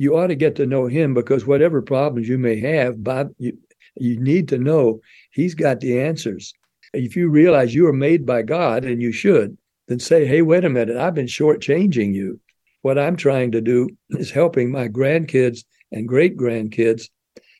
you 0.02 0.16
ought 0.16 0.26
to 0.26 0.34
get 0.34 0.56
to 0.56 0.66
know 0.66 0.86
him 0.86 1.14
because 1.14 1.46
whatever 1.46 1.80
problems 1.80 2.28
you 2.28 2.36
may 2.36 2.58
have, 2.58 3.04
Bob, 3.04 3.30
you, 3.38 3.56
you 3.94 4.18
need 4.18 4.48
to 4.48 4.58
know 4.58 5.00
he's 5.30 5.54
got 5.54 5.78
the 5.78 6.00
answers. 6.00 6.52
If 6.92 7.14
you 7.14 7.28
realize 7.28 7.72
you 7.72 7.86
are 7.86 7.92
made 7.92 8.26
by 8.26 8.42
God, 8.42 8.84
and 8.84 9.00
you 9.00 9.12
should, 9.12 9.56
then 9.86 10.00
say, 10.00 10.26
hey, 10.26 10.42
wait 10.42 10.64
a 10.64 10.68
minute, 10.68 10.96
I've 10.96 11.14
been 11.14 11.26
shortchanging 11.26 12.14
you. 12.14 12.40
What 12.80 12.98
I'm 12.98 13.16
trying 13.16 13.52
to 13.52 13.60
do 13.60 13.90
is 14.10 14.32
helping 14.32 14.72
my 14.72 14.88
grandkids 14.88 15.60
and 15.92 16.08
great 16.08 16.36
grandkids 16.36 17.08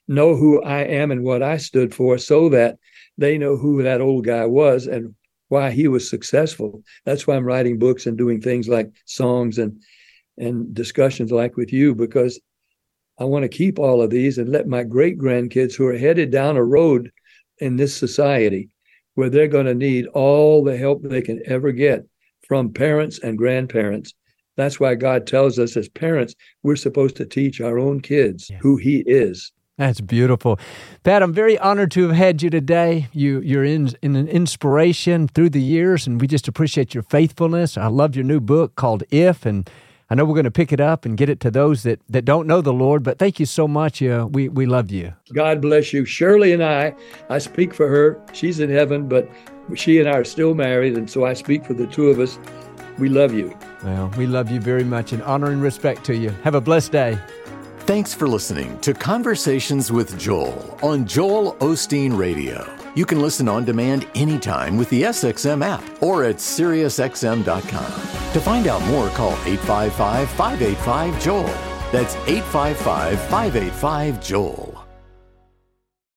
know 0.09 0.35
who 0.35 0.61
I 0.65 0.81
am 0.81 1.13
and 1.13 1.23
what 1.23 1.45
I 1.45 1.59
stood 1.59 1.95
for 1.95 2.19
so 2.19 2.49
that 2.49 2.77
they 3.17 3.39
know 3.39 3.57
who 3.57 3.85
that 3.85 4.01
old 4.01 4.25
guy 4.25 4.47
was 4.47 4.89
and 4.89 5.15
why 5.49 5.71
he 5.71 5.87
was 5.87 6.11
successful. 6.11 6.83
That's 7.05 7.25
why 7.25 7.37
I'm 7.37 7.45
writing 7.45 7.79
books 7.79 8.05
and 8.07 8.19
doing 8.19 8.41
things 8.41 8.67
like 8.69 8.91
songs 9.05 9.59
and 9.59 9.81
and 10.39 10.73
discussions 10.75 11.31
like 11.31 11.57
with 11.57 11.73
you 11.73 11.95
because 11.95 12.41
I 13.19 13.25
want 13.25 13.43
to 13.43 13.49
keep 13.49 13.79
all 13.79 14.01
of 14.03 14.11
these 14.11 14.39
and 14.39 14.49
let 14.49 14.67
my 14.67 14.83
great 14.83 15.19
grandkids 15.19 15.75
who 15.75 15.87
are 15.87 15.97
headed 15.97 16.31
down 16.31 16.57
a 16.57 16.65
road 16.65 17.11
in 17.59 17.77
this 17.77 17.95
society 17.97 18.69
where 19.15 19.29
they're 19.29 19.47
going 19.49 19.67
to 19.67 19.75
need 19.75 20.07
all 20.09 20.65
the 20.65 20.77
help 20.77 21.03
they 21.03 21.21
can 21.23 21.41
ever 21.47 21.71
get 21.73 22.05
from 22.49 22.73
parents 22.73 23.19
and 23.23 23.37
grandparents. 23.39 24.15
That's 24.57 24.81
why 24.81 24.95
God 24.95 25.27
tells 25.27 25.59
us 25.59 25.77
as 25.77 25.89
parents, 25.91 26.35
we're 26.63 26.77
supposed 26.77 27.17
to 27.17 27.27
teach 27.27 27.61
our 27.61 27.79
own 27.79 28.01
kids 28.01 28.49
Yeah. 28.51 28.59
who 28.61 28.77
He 28.77 29.01
is. 29.07 29.53
that's 29.79 30.03
beautiful 30.03 30.59
pat 31.03 31.23
i'm 31.23 31.33
very 31.33 31.59
honored 31.59 31.91
to 31.91 32.03
have 32.07 32.15
had 32.17 32.43
you 32.43 32.51
today 32.51 33.09
you 33.13 33.41
you're 33.41 33.65
in, 33.65 33.91
in 34.03 34.15
an 34.17 34.29
inspiration 34.29 35.27
through 35.27 35.49
the 35.49 35.63
years 35.63 36.07
and 36.07 36.21
we 36.21 36.27
just 36.27 36.47
appreciate 36.47 36.93
your 36.95 37.03
faithfulness 37.03 37.79
i 37.79 37.87
love 37.87 38.15
your 38.15 38.25
new 38.25 38.39
book 38.39 38.75
called 38.77 39.03
if 39.11 39.47
and 39.47 39.71
I 40.13 40.15
know 40.15 40.27
we're 40.27 40.35
going 40.35 40.45
to 40.45 40.51
pick 40.51 40.75
it 40.75 40.81
up 40.81 41.07
and 41.07 41.17
get 41.17 41.31
it 41.31 41.41
to 41.41 41.51
those 41.51 41.85
that, 41.85 41.99
that 42.11 42.27
don't 42.27 42.47
know 42.47 42.61
the 42.61 42.71
Lord, 42.71 43.03
but 43.03 43.19
thank 43.19 43.41
you 43.41 43.47
so 43.47 43.67
much. 43.67 44.03
Uh, 44.03 44.29
we, 44.31 44.51
we 44.51 44.67
love 44.67 44.91
you. 44.91 45.15
God 45.33 45.63
bless 45.63 45.95
you. 45.95 46.05
Shirley 46.05 46.53
and 46.53 46.63
I, 46.63 46.95
I 47.31 47.39
speak 47.39 47.73
for 47.73 47.89
her. 47.89 48.21
She's 48.35 48.61
in 48.61 48.69
heaven, 48.69 49.09
but 49.09 49.27
she 49.75 50.01
and 50.01 50.09
I 50.11 50.19
are 50.19 50.25
still 50.25 50.53
married. 50.55 50.99
And 50.99 51.09
so 51.09 51.25
I 51.25 51.33
speak 51.33 51.65
for 51.65 51.73
the 51.73 51.87
two 51.87 52.09
of 52.11 52.21
us. 52.21 52.39
We 52.99 53.09
love 53.09 53.33
you. 53.33 53.57
Well, 53.85 54.13
we 54.19 54.27
love 54.27 54.51
you 54.51 54.61
very 54.61 54.85
much 54.85 55.15
and 55.15 55.23
honor 55.23 55.51
and 55.51 55.63
respect 55.63 56.05
to 56.05 56.15
you. 56.15 56.29
Have 56.45 56.57
a 56.57 56.61
blessed 56.61 56.93
day. 56.93 57.19
Thanks 57.79 58.13
for 58.13 58.29
listening 58.29 58.79
to 58.81 58.93
Conversations 58.93 59.91
with 59.91 60.19
Joel 60.19 60.79
on 60.83 61.07
Joel 61.07 61.55
Osteen 61.55 62.15
Radio. 62.15 62.82
You 62.95 63.07
can 63.07 63.23
listen 63.23 63.49
on 63.49 63.65
demand 63.65 64.07
anytime 64.15 64.77
with 64.77 64.91
the 64.91 65.05
SXM 65.05 65.65
app 65.65 65.83
or 66.03 66.25
at 66.25 66.37
SiriusXM.com. 66.37 68.33
To 68.33 68.41
find 68.41 68.67
out 68.67 68.83
more, 68.87 69.09
call 69.11 69.33
855 69.47 70.29
585 70.31 71.23
Joel. 71.23 71.45
That's 71.91 72.15
855 72.27 73.21
585 73.31 74.23
Joel. 74.23 74.72